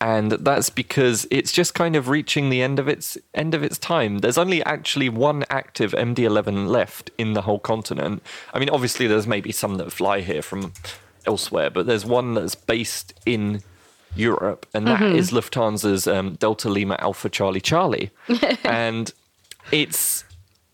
And 0.00 0.32
that's 0.32 0.68
because 0.68 1.28
it's 1.30 1.52
just 1.52 1.74
kind 1.74 1.94
of 1.94 2.08
reaching 2.08 2.50
the 2.50 2.60
end 2.60 2.80
of 2.80 2.88
its 2.88 3.16
end 3.34 3.54
of 3.54 3.62
its 3.62 3.78
time. 3.78 4.18
There's 4.18 4.36
only 4.36 4.60
actually 4.64 5.08
one 5.08 5.44
active 5.48 5.92
MD11 5.92 6.66
left 6.66 7.12
in 7.18 7.34
the 7.34 7.42
whole 7.42 7.60
continent. 7.60 8.20
I 8.52 8.58
mean, 8.58 8.68
obviously, 8.68 9.06
there's 9.06 9.28
maybe 9.28 9.52
some 9.52 9.76
that 9.76 9.92
fly 9.92 10.22
here 10.22 10.42
from 10.42 10.72
elsewhere, 11.24 11.70
but 11.70 11.86
there's 11.86 12.04
one 12.04 12.34
that's 12.34 12.56
based 12.56 13.14
in 13.24 13.62
Europe, 14.16 14.66
and 14.74 14.88
that 14.88 15.00
mm-hmm. 15.00 15.16
is 15.16 15.30
Lufthansa's 15.30 16.08
um, 16.08 16.34
Delta 16.34 16.68
Lima 16.68 16.96
Alpha 16.98 17.28
Charlie 17.28 17.60
Charlie, 17.60 18.10
and 18.64 19.12
it's 19.70 20.24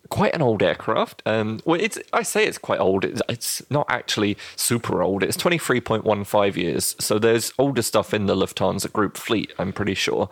quite 0.09 0.35
an 0.35 0.42
old 0.42 0.62
aircraft. 0.62 1.23
Um, 1.27 1.61
well, 1.64 1.81
it's 1.81 1.99
I 2.12 2.23
say 2.23 2.47
it's 2.47 2.59
quite 2.59 2.81
old. 2.81 3.05
It's, 3.05 3.23
it's 3.29 3.62
not 3.71 3.87
actually 3.88 4.37
super 4.57 5.03
old. 5.03 5.23
It's 5.23 5.37
twenty 5.37 5.59
three 5.59 5.81
point 5.81 6.05
one 6.05 6.25
five 6.25 6.57
years. 6.57 6.97
So 6.99 7.18
there's 7.18 7.53
older 7.59 7.83
stuff 7.83 8.14
in 8.14 8.27
the 8.27 8.35
Lufthansa 8.35 8.92
Group 8.92 9.16
fleet. 9.16 9.53
I'm 9.59 9.73
pretty 9.73 9.94
sure. 9.94 10.29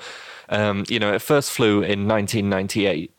Um, 0.48 0.84
you 0.88 0.98
know, 0.98 1.12
it 1.12 1.22
first 1.22 1.50
flew 1.50 1.82
in 1.82 2.06
1998. 2.06 3.12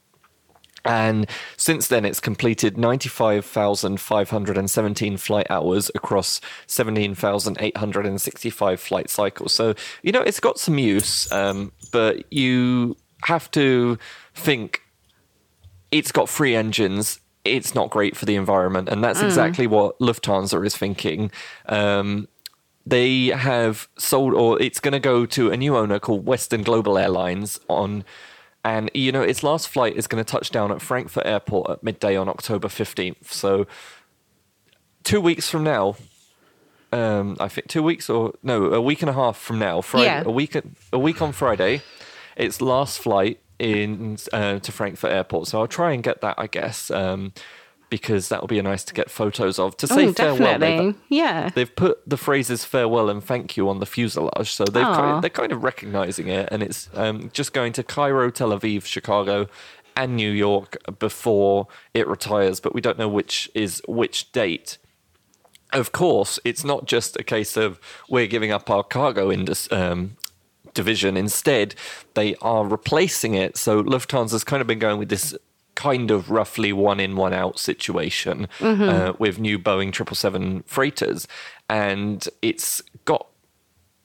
And 0.86 1.28
since 1.58 1.88
then, 1.88 2.06
it's 2.06 2.22
completed 2.22 2.78
95,517 2.78 5.18
flight 5.18 5.48
hours 5.50 5.92
across 5.94 6.40
17,865 6.68 8.80
flight 8.80 9.10
cycles. 9.10 9.52
So, 9.52 9.74
you 10.02 10.14
know, 10.14 10.22
it's 10.22 10.40
got 10.40 10.60
some 10.60 10.78
use, 10.78 11.30
um, 11.34 11.74
but 11.92 12.32
you 12.32 12.96
have 13.24 13.52
to 13.52 14.00
think 14.34 14.82
it's 15.92 16.12
got 16.12 16.30
three 16.30 16.56
engines. 16.56 17.20
It's 17.44 17.74
not 17.74 17.90
great 17.90 18.18
for 18.18 18.26
the 18.26 18.36
environment, 18.36 18.90
and 18.90 19.04
that's 19.04 19.22
mm. 19.22 19.26
exactly 19.26 19.68
what 19.68 19.98
Lufthansa 20.00 20.66
is 20.66 20.76
thinking. 20.76 21.32
Um, 21.68 22.28
they 22.86 23.28
have 23.28 23.88
sold, 23.98 24.34
or 24.34 24.62
it's 24.62 24.80
going 24.80 24.94
to 24.94 25.00
go 25.00 25.26
to 25.26 25.52
a 25.52 25.58
new 25.58 25.76
owner 25.78 26.00
called 26.00 26.26
Western 26.26 26.64
Global 26.64 26.98
Airlines 26.98 27.60
on. 27.70 28.04
And 28.66 28.92
you 28.94 29.12
know, 29.14 29.22
its 29.22 29.44
last 29.44 29.70
flight 29.70 29.96
is 29.96 30.08
going 30.08 30.24
to 30.24 30.30
touch 30.30 30.52
down 30.52 30.72
at 30.72 30.82
Frankfurt 30.82 31.26
Airport 31.26 31.70
at 31.70 31.84
midday 31.84 32.18
on 32.18 32.28
October 32.28 32.68
15th. 32.68 33.32
So, 33.32 33.66
two 35.04 35.22
weeks 35.22 35.50
from 35.50 35.64
now, 35.64 35.96
um, 36.92 37.38
I 37.40 37.48
think 37.48 37.68
two 37.68 37.84
weeks 37.84 38.10
or 38.10 38.34
no, 38.44 38.74
a 38.74 38.82
week 38.82 39.02
and 39.02 39.10
a 39.10 39.14
half 39.14 39.38
from 39.38 39.60
now, 39.60 39.82
Friday, 39.82 40.06
yeah. 40.06 40.24
a 40.26 40.32
week 40.32 40.58
a 40.92 41.00
week 41.00 41.22
on 41.22 41.32
Friday, 41.32 41.82
its 42.36 42.62
last 42.62 43.00
flight 43.00 43.40
in 43.60 44.18
uh, 44.34 44.60
to 44.60 44.72
Frankfurt 44.72 45.12
Airport. 45.12 45.48
So 45.48 45.60
I'll 45.60 45.68
try 45.68 45.92
and 45.92 46.04
get 46.04 46.22
that, 46.22 46.36
I 46.38 46.48
guess, 46.48 46.92
um, 46.92 47.34
because 47.90 48.30
that 48.30 48.42
will 48.42 48.48
be 48.48 48.62
nice 48.62 48.84
to 48.86 48.94
get 48.94 49.10
photos 49.10 49.60
of 49.60 49.78
to 49.78 49.88
say 49.88 50.08
oh, 50.08 50.14
farewell. 50.14 50.60
They've, 50.60 50.96
yeah, 51.10 51.50
they've 51.50 51.74
put 51.76 52.08
the 52.08 52.18
phrases 52.18 52.66
farewell 52.66 53.10
and 53.10 53.24
thank 53.24 53.58
you 53.58 53.70
on 53.70 53.80
the 53.80 53.86
fuselage, 53.86 54.52
so 54.52 54.66
they've 54.66 54.84
kind 54.84 55.16
of, 55.16 55.22
they're 55.22 55.30
kind 55.30 55.52
of 55.52 55.64
recognizing 55.64 56.28
it, 56.28 56.50
and 56.52 56.62
it's 56.62 56.90
um, 56.94 57.30
just 57.34 57.54
going 57.54 57.74
to 57.74 57.84
Cairo, 57.84 58.30
Tel 58.30 58.50
Aviv, 58.50 58.86
Chicago. 58.86 59.48
And 60.00 60.16
New 60.16 60.30
York 60.30 60.78
before 61.00 61.66
it 61.96 62.08
retires, 62.08 62.60
but 62.60 62.76
we 62.76 62.82
don't 62.82 63.00
know 63.00 63.08
which 63.10 63.50
is 63.56 63.82
which 63.88 64.32
date 64.32 64.78
of 65.74 65.92
course, 65.92 66.40
it's 66.46 66.64
not 66.64 66.86
just 66.86 67.18
a 67.18 67.24
case 67.24 67.58
of 67.58 67.80
we're 68.10 68.28
giving 68.28 68.52
up 68.52 68.70
our 68.70 68.84
cargo 68.84 69.32
indus- 69.32 69.72
um, 69.72 70.18
division. 70.78 71.18
Instead, 71.18 71.76
they 72.14 72.36
are 72.36 72.66
replacing 72.66 73.34
it. 73.34 73.58
So 73.58 73.84
Lufthansa's 73.84 74.46
kind 74.46 74.62
of 74.62 74.68
been 74.68 74.80
going 74.80 75.00
with 75.00 75.10
this 75.10 75.36
kind 75.76 76.10
of 76.10 76.32
roughly 76.32 76.72
one 76.72 77.00
in, 77.00 77.16
one 77.16 77.34
out 77.34 77.60
situation 77.60 78.48
mm-hmm. 78.60 78.84
uh, 78.84 79.14
with 79.20 79.40
new 79.40 79.60
Boeing 79.60 79.94
777 79.94 80.64
freighters. 80.66 81.28
And 81.70 82.28
it's 82.42 82.82
got 83.06 83.28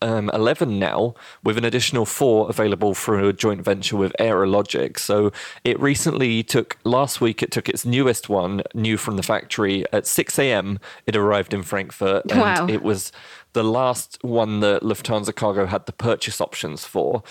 um, 0.02 0.30
11 0.34 0.78
now, 0.78 1.14
with 1.42 1.56
an 1.56 1.64
additional 1.64 2.04
four 2.04 2.48
available 2.50 2.94
through 2.94 3.28
a 3.28 3.32
joint 3.32 3.62
venture 3.62 3.96
with 3.96 4.12
Aerologic. 4.18 4.98
So 4.98 5.32
it 5.64 5.78
recently 5.80 6.42
took, 6.42 6.78
last 6.84 7.20
week, 7.20 7.42
it 7.42 7.50
took 7.50 7.68
its 7.68 7.86
newest 7.86 8.28
one, 8.28 8.62
new 8.74 8.96
from 8.96 9.16
the 9.16 9.22
factory, 9.22 9.84
at 9.92 10.06
6 10.06 10.38
a.m. 10.38 10.78
It 11.06 11.16
arrived 11.16 11.54
in 11.54 11.62
Frankfurt. 11.62 12.30
And 12.30 12.40
wow. 12.40 12.66
it 12.66 12.82
was 12.82 13.12
the 13.52 13.64
last 13.64 14.18
one 14.22 14.60
that 14.60 14.82
Lufthansa 14.82 15.34
Cargo 15.34 15.66
had 15.66 15.86
the 15.86 15.92
purchase 15.92 16.40
options 16.40 16.84
for. 16.84 17.22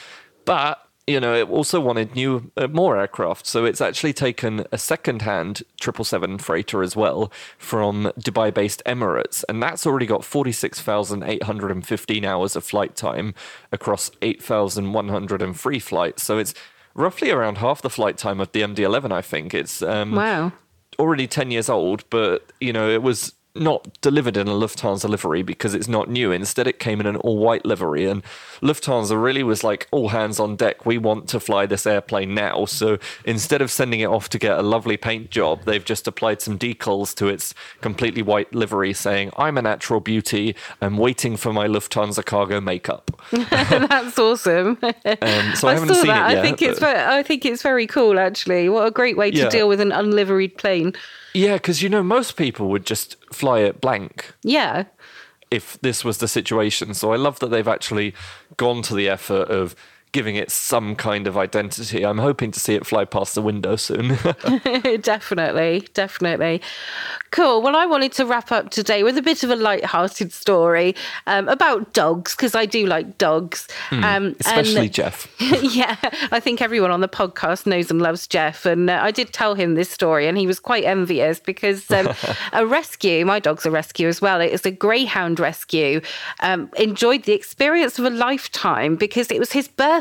But 0.46 0.80
you 1.08 1.20
know, 1.20 1.34
it 1.34 1.50
also 1.50 1.80
wanted 1.80 2.16
new, 2.16 2.52
uh, 2.56 2.68
more 2.68 3.00
aircraft. 3.00 3.48
So 3.48 3.66
it's 3.66 3.82
actually 3.82 4.14
taken 4.14 4.66
a 4.72 4.78
second-hand 4.78 5.64
777 5.82 6.38
freighter 6.38 6.84
as 6.84 6.96
well 6.96 7.32
from 7.58 8.12
Dubai-based 8.20 8.84
Emirates, 8.86 9.44
and 9.50 9.62
that's 9.62 9.86
already 9.86 10.06
got 10.06 10.24
46,815 10.24 12.26
hours 12.26 12.56
of 12.56 12.64
flight 12.64 12.96
time 12.96 13.34
across 13.72 14.12
8,103 14.22 15.80
flights. 15.80 16.24
So 16.24 16.38
it's 16.38 16.54
roughly 16.94 17.32
around 17.32 17.58
half 17.58 17.82
the 17.82 17.90
flight 17.90 18.18
time 18.18 18.40
of 18.40 18.52
the 18.52 18.62
MD-11. 18.62 19.12
I 19.12 19.22
think 19.22 19.54
it's 19.54 19.82
um, 19.82 20.16
wow. 20.16 20.52
Already 21.00 21.26
10 21.26 21.52
years 21.52 21.70
old, 21.70 22.04
but 22.10 22.52
you 22.60 22.74
know, 22.74 22.90
it 22.90 23.02
was 23.02 23.34
not 23.54 24.00
delivered 24.02 24.38
in 24.38 24.48
a 24.48 24.52
Lufthansa 24.52 25.10
livery 25.10 25.44
because 25.44 25.74
it's 25.74 25.88
not 25.88 26.10
new. 26.10 26.32
Instead, 26.32 26.68
it 26.68 26.80
came 26.80 27.00
in 27.00 27.06
an 27.06 27.18
all 27.18 27.38
white 27.38 27.66
livery. 27.66 28.06
And 28.06 28.24
Lufthansa 28.62 29.22
really 29.22 29.44
was 29.44 29.64
like, 29.64 29.88
all 29.92 30.10
hands 30.10 30.40
on 30.40 30.56
deck. 30.56 30.86
We 30.86 30.98
want 30.98 31.28
to 31.30 31.40
fly 31.40 31.66
this 31.66 31.86
airplane 31.86 32.34
now. 32.34 32.66
So 32.66 32.98
instead 33.26 33.62
of 33.62 33.70
sending 33.72 34.00
it 34.00 34.06
off 34.06 34.30
to 34.30 34.40
get 34.40 34.58
a 34.58 34.62
lovely 34.62 34.98
paint 34.98 35.32
job, 35.32 35.64
they've 35.66 35.84
just 35.84 36.08
applied 36.08 36.42
some 36.42 36.58
decals 36.58 37.14
to 37.16 37.28
its 37.28 37.54
completely 37.82 38.22
white 38.22 38.54
livery 38.54 38.94
saying, 38.94 39.32
I'm 39.38 39.58
a 39.58 39.62
natural 39.62 40.00
beauty. 40.00 40.56
I'm 40.82 40.98
waiting 40.98 41.36
for 41.36 41.52
my 41.52 41.68
Lufthansa 41.68 42.26
cargo 42.26 42.62
makeup. 42.62 43.12
That's 43.32 44.18
awesome. 44.18 44.78
Um, 44.82 45.56
so 45.56 45.68
I, 45.68 45.72
I 45.72 45.74
haven't 45.74 45.96
seen 45.96 46.08
that. 46.08 46.32
it 46.32 46.36
yet. 46.36 46.38
I 46.38 46.42
think, 46.42 46.62
it's 46.62 46.80
very, 46.80 47.00
I 47.00 47.24
think 47.24 47.46
it's 47.46 47.62
very 47.62 47.88
cool, 47.88 48.20
actually. 48.20 48.70
What 48.70 48.88
a 48.88 48.92
great 48.92 49.18
way 49.18 49.32
to 49.32 49.38
yeah. 49.38 49.50
deal 49.50 49.68
with 49.68 49.82
an 49.82 49.92
unliveried 49.92 50.58
plane. 50.58 50.94
Yeah, 51.34 51.54
because 51.54 51.82
you 51.82 51.90
know, 51.90 52.04
most 52.04 52.36
people 52.36 52.70
would 52.70 52.86
just 52.86 53.18
fly 53.34 53.60
it 53.60 53.82
blank. 53.82 54.34
Yeah. 54.44 54.86
If 55.50 55.80
this 55.82 56.04
was 56.06 56.20
the 56.20 56.28
situation. 56.28 56.94
So 56.94 57.14
I 57.14 57.18
love 57.18 57.40
that 57.40 57.48
they've 57.48 57.68
actually 57.68 58.14
gone 58.58 58.82
to 58.84 58.96
the 58.96 59.10
effort 59.10 59.50
of 59.50 59.76
giving 60.12 60.36
it 60.36 60.52
some 60.52 60.96
kind 60.96 61.26
of 61.26 61.38
identity. 61.38 62.06
I'm 62.06 62.18
hoping 62.18 62.52
to 62.52 62.60
see 62.60 62.76
it 62.76 62.86
fly 62.86 63.06
past 63.06 63.34
the 63.34 63.42
window 63.42 63.78
soon. 63.78 64.18
definitely, 65.02 65.88
definitely. 65.94 66.62
Cool. 67.32 67.62
Well, 67.62 67.78
I 67.78 67.86
wanted 67.86 68.12
to 68.14 68.26
wrap 68.26 68.52
up 68.52 68.72
today 68.72 69.04
with 69.04 69.18
a 69.18 69.22
bit 69.22 69.44
of 69.44 69.50
a 69.50 69.56
light-hearted 69.56 70.34
story 70.34 70.96
um, 71.28 71.48
about 71.48 71.94
dogs 71.94 72.36
because 72.36 72.56
I 72.56 72.66
do 72.66 72.86
like 72.86 73.18
dogs, 73.18 73.70
mm, 73.90 74.04
um, 74.04 74.36
especially 74.42 74.88
and, 74.88 74.94
Jeff. 74.94 75.34
yeah, 75.40 75.96
I 76.32 76.42
think 76.42 76.62
everyone 76.62 76.92
on 76.92 77.00
the 77.00 77.08
podcast 77.08 77.66
knows 77.66 77.90
and 77.90 78.02
loves 78.02 78.28
Jeff, 78.28 78.66
and 78.66 78.90
uh, 78.90 79.00
I 79.02 79.12
did 79.12 79.32
tell 79.32 79.56
him 79.56 79.76
this 79.76 79.90
story, 79.90 80.28
and 80.28 80.38
he 80.38 80.46
was 80.46 80.60
quite 80.60 80.84
envious 80.84 81.40
because 81.40 81.90
um, 81.90 82.10
a 82.52 82.66
rescue, 82.66 83.26
my 83.26 83.40
dog's 83.40 83.66
a 83.66 83.72
rescue 83.72 84.10
as 84.10 84.22
well. 84.22 84.42
It 84.42 84.52
is 84.52 84.66
a 84.66 84.72
greyhound 84.72 85.40
rescue. 85.40 86.02
Um, 86.42 86.70
enjoyed 86.78 87.24
the 87.24 87.34
experience 87.34 87.98
of 87.98 88.04
a 88.04 88.10
lifetime 88.10 88.98
because 88.98 89.32
it 89.32 89.40
was 89.40 89.54
his 89.54 89.70
birthday 89.70 90.01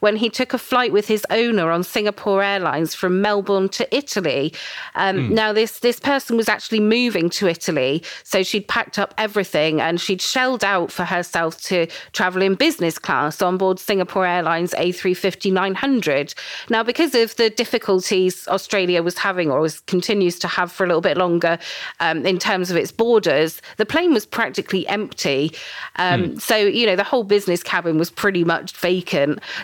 when 0.00 0.16
he 0.16 0.30
took 0.30 0.54
a 0.54 0.58
flight 0.58 0.92
with 0.92 1.06
his 1.06 1.26
owner 1.28 1.70
on 1.70 1.82
Singapore 1.82 2.42
Airlines 2.42 2.94
from 2.94 3.20
Melbourne 3.20 3.68
to 3.70 3.94
Italy. 3.94 4.54
Mm. 4.96 5.30
Now, 5.30 5.52
this 5.52 5.80
this 5.80 6.00
person 6.00 6.36
was 6.36 6.46
was 6.46 6.52
actually 6.52 6.80
moving 6.80 7.28
to 7.28 7.48
Italy. 7.48 8.02
So 8.22 8.42
she'd 8.42 8.68
packed 8.68 8.98
up 8.98 9.14
everything 9.18 9.80
and 9.80 10.00
she'd 10.00 10.22
shelled 10.22 10.62
out 10.62 10.92
for 10.92 11.04
herself 11.04 11.60
to 11.62 11.88
travel 12.12 12.40
in 12.42 12.54
business 12.54 12.98
class 12.98 13.42
on 13.42 13.56
board 13.58 13.80
Singapore 13.80 14.26
Airlines 14.26 14.72
A350 14.74 15.52
900. 15.52 16.34
Now, 16.70 16.84
because 16.84 17.14
of 17.14 17.34
the 17.36 17.50
difficulties 17.50 18.46
Australia 18.48 19.02
was 19.02 19.18
having 19.18 19.50
or 19.50 19.60
was, 19.60 19.80
continues 19.80 20.38
to 20.38 20.48
have 20.48 20.70
for 20.70 20.84
a 20.84 20.86
little 20.86 21.00
bit 21.00 21.16
longer 21.16 21.58
um, 21.98 22.24
in 22.24 22.38
terms 22.38 22.70
of 22.70 22.76
its 22.76 22.92
borders, 22.92 23.60
the 23.76 23.86
plane 23.86 24.12
was 24.12 24.24
practically 24.24 24.86
empty. 24.86 25.52
Um, 25.96 26.22
mm. 26.22 26.40
So, 26.40 26.56
you 26.56 26.86
know, 26.86 26.96
the 26.96 27.04
whole 27.04 27.24
business 27.24 27.62
cabin 27.62 27.98
was 27.98 28.10
pretty 28.10 28.44
much 28.44 28.72
vacant. 28.76 29.15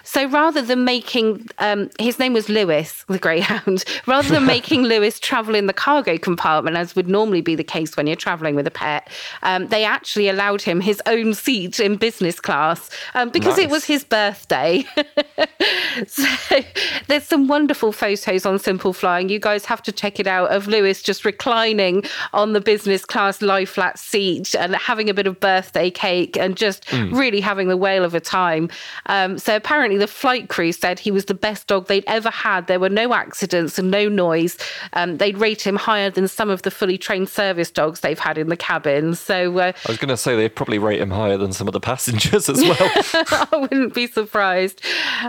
So 0.02 0.26
rather 0.28 0.62
than 0.62 0.84
making, 0.84 1.48
um, 1.58 1.90
his 1.98 2.18
name 2.18 2.32
was 2.32 2.48
Lewis, 2.48 3.04
the 3.08 3.18
Greyhound, 3.18 3.84
rather 4.06 4.28
than 4.28 4.46
making 4.56 4.82
Lewis 4.82 5.18
travel 5.20 5.54
in 5.54 5.66
the 5.66 5.72
cargo 5.72 6.16
compartment, 6.18 6.76
as 6.76 6.96
would 6.96 7.08
normally 7.08 7.40
be 7.40 7.54
the 7.54 7.64
case 7.64 7.96
when 7.96 8.06
you're 8.06 8.16
traveling 8.16 8.54
with 8.54 8.66
a 8.66 8.70
pet, 8.70 9.08
um, 9.42 9.68
they 9.68 9.84
actually 9.84 10.28
allowed 10.28 10.62
him 10.62 10.80
his 10.80 11.00
own 11.06 11.34
seat 11.34 11.78
in 11.80 11.96
business 11.96 12.40
class 12.40 12.90
um, 13.14 13.30
because 13.30 13.56
nice. 13.56 13.66
it 13.66 13.70
was 13.70 13.84
his 13.84 14.04
birthday. 14.04 14.84
so 16.06 16.60
there's 17.08 17.24
some 17.24 17.48
wonderful 17.48 17.92
photos 17.92 18.46
on 18.46 18.58
Simple 18.58 18.92
Flying. 18.92 19.28
You 19.28 19.38
guys 19.38 19.64
have 19.66 19.82
to 19.82 19.92
check 19.92 20.18
it 20.18 20.26
out 20.26 20.50
of 20.50 20.66
Lewis 20.66 21.02
just 21.02 21.24
reclining 21.24 22.04
on 22.32 22.52
the 22.52 22.60
business 22.60 23.04
class 23.04 23.42
lie 23.42 23.64
flat 23.64 23.98
seat 23.98 24.54
and 24.54 24.74
having 24.76 25.10
a 25.10 25.14
bit 25.14 25.26
of 25.26 25.38
birthday 25.40 25.90
cake 25.90 26.36
and 26.36 26.56
just 26.56 26.86
mm. 26.86 27.12
really 27.12 27.40
having 27.40 27.68
the 27.68 27.76
whale 27.76 28.04
of 28.04 28.14
a 28.14 28.20
time. 28.20 28.68
Um, 29.06 29.38
so 29.42 29.56
apparently 29.56 29.98
the 29.98 30.06
flight 30.06 30.48
crew 30.48 30.70
said 30.70 31.00
he 31.00 31.10
was 31.10 31.24
the 31.24 31.34
best 31.34 31.66
dog 31.66 31.88
they'd 31.88 32.04
ever 32.06 32.30
had. 32.30 32.68
There 32.68 32.78
were 32.78 32.88
no 32.88 33.12
accidents 33.12 33.76
and 33.76 33.90
no 33.90 34.08
noise. 34.08 34.56
Um, 34.92 35.16
they'd 35.16 35.36
rate 35.36 35.66
him 35.66 35.74
higher 35.74 36.10
than 36.10 36.28
some 36.28 36.48
of 36.48 36.62
the 36.62 36.70
fully 36.70 36.96
trained 36.96 37.28
service 37.28 37.70
dogs 37.70 38.00
they've 38.00 38.18
had 38.18 38.38
in 38.38 38.48
the 38.48 38.56
cabin. 38.56 39.16
So 39.16 39.58
uh, 39.58 39.72
I 39.86 39.88
was 39.88 39.98
going 39.98 40.10
to 40.10 40.16
say 40.16 40.36
they 40.36 40.48
probably 40.48 40.78
rate 40.78 41.00
him 41.00 41.10
higher 41.10 41.36
than 41.36 41.52
some 41.52 41.66
of 41.66 41.72
the 41.72 41.80
passengers 41.80 42.48
as 42.48 42.60
well. 42.60 42.76
I 43.52 43.56
wouldn't 43.56 43.94
be 43.94 44.06
surprised. 44.06 44.80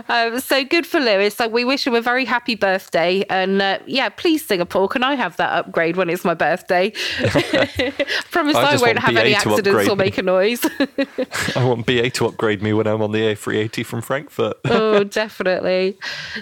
Um, 0.08 0.38
so 0.38 0.64
good 0.64 0.86
for 0.86 1.00
Lewis. 1.00 1.34
So 1.34 1.48
we 1.48 1.64
wish 1.64 1.84
him 1.84 1.94
a 1.94 2.00
very 2.00 2.24
happy 2.24 2.54
birthday. 2.54 3.24
And 3.28 3.60
uh, 3.60 3.80
yeah, 3.86 4.10
please 4.10 4.46
Singapore, 4.46 4.88
can 4.88 5.02
I 5.02 5.16
have 5.16 5.36
that 5.38 5.52
upgrade 5.52 5.96
when 5.96 6.08
it's 6.08 6.24
my 6.24 6.34
birthday? 6.34 6.90
Promise 8.30 8.56
I, 8.56 8.74
I 8.74 8.76
won't 8.76 8.98
have 9.00 9.14
BA 9.14 9.20
any 9.20 9.34
accidents 9.34 9.88
or 9.88 9.96
make 9.96 10.18
a 10.18 10.22
noise. 10.22 10.64
I 11.56 11.64
want 11.64 11.84
BA 11.84 12.10
to 12.10 12.26
upgrade 12.26 12.62
me 12.62 12.72
when 12.72 12.86
I'm 12.86 13.02
on 13.02 13.10
the 13.10 13.20
A380 13.20 13.84
from 13.84 14.02
Frankfurt. 14.04 14.56
oh, 14.66 15.04
definitely. 15.22 15.98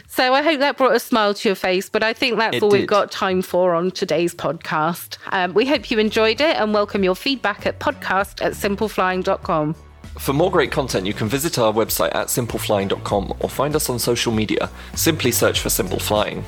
So 0.08 0.34
I 0.34 0.42
hope 0.42 0.58
that 0.60 0.76
brought 0.76 0.94
a 0.94 1.00
smile 1.00 1.34
to 1.34 1.48
your 1.48 1.56
face. 1.56 1.88
But 1.88 2.02
I 2.02 2.12
think 2.12 2.36
that's 2.38 2.56
it 2.56 2.62
all 2.62 2.70
did. 2.70 2.80
we've 2.80 2.88
got 2.88 3.10
time 3.10 3.42
for 3.42 3.74
on 3.74 3.90
today's 3.90 4.34
podcast. 4.34 5.18
Um, 5.32 5.54
we 5.54 5.66
hope 5.66 5.90
you 5.90 5.98
enjoyed 5.98 6.40
it 6.40 6.56
and 6.56 6.74
welcome 6.74 7.04
your 7.04 7.16
feedback 7.16 7.66
at 7.66 7.78
podcast 7.78 8.44
at 8.44 8.52
simpleflying.com. 8.52 9.74
For 10.18 10.32
more 10.34 10.50
great 10.50 10.70
content, 10.70 11.06
you 11.06 11.14
can 11.14 11.26
visit 11.28 11.58
our 11.58 11.72
website 11.72 12.14
at 12.14 12.26
simpleflying.com 12.26 13.34
or 13.40 13.48
find 13.48 13.74
us 13.74 13.88
on 13.88 13.98
social 13.98 14.32
media. 14.32 14.68
Simply 14.94 15.32
search 15.32 15.60
for 15.60 15.70
Simple 15.70 15.98
Flying. 15.98 16.44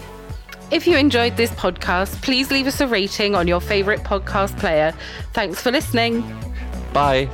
If 0.70 0.87
you 0.87 0.96
enjoyed 0.96 1.37
this 1.37 1.50
podcast, 1.53 2.20
please 2.22 2.50
leave 2.50 2.66
us 2.66 2.81
a 2.81 2.87
rating 2.87 3.35
on 3.35 3.46
your 3.46 3.61
favourite 3.61 4.00
podcast 4.00 4.59
player. 4.59 4.92
Thanks 5.33 5.61
for 5.62 5.70
listening. 5.70 6.22
Bye. 6.92 7.29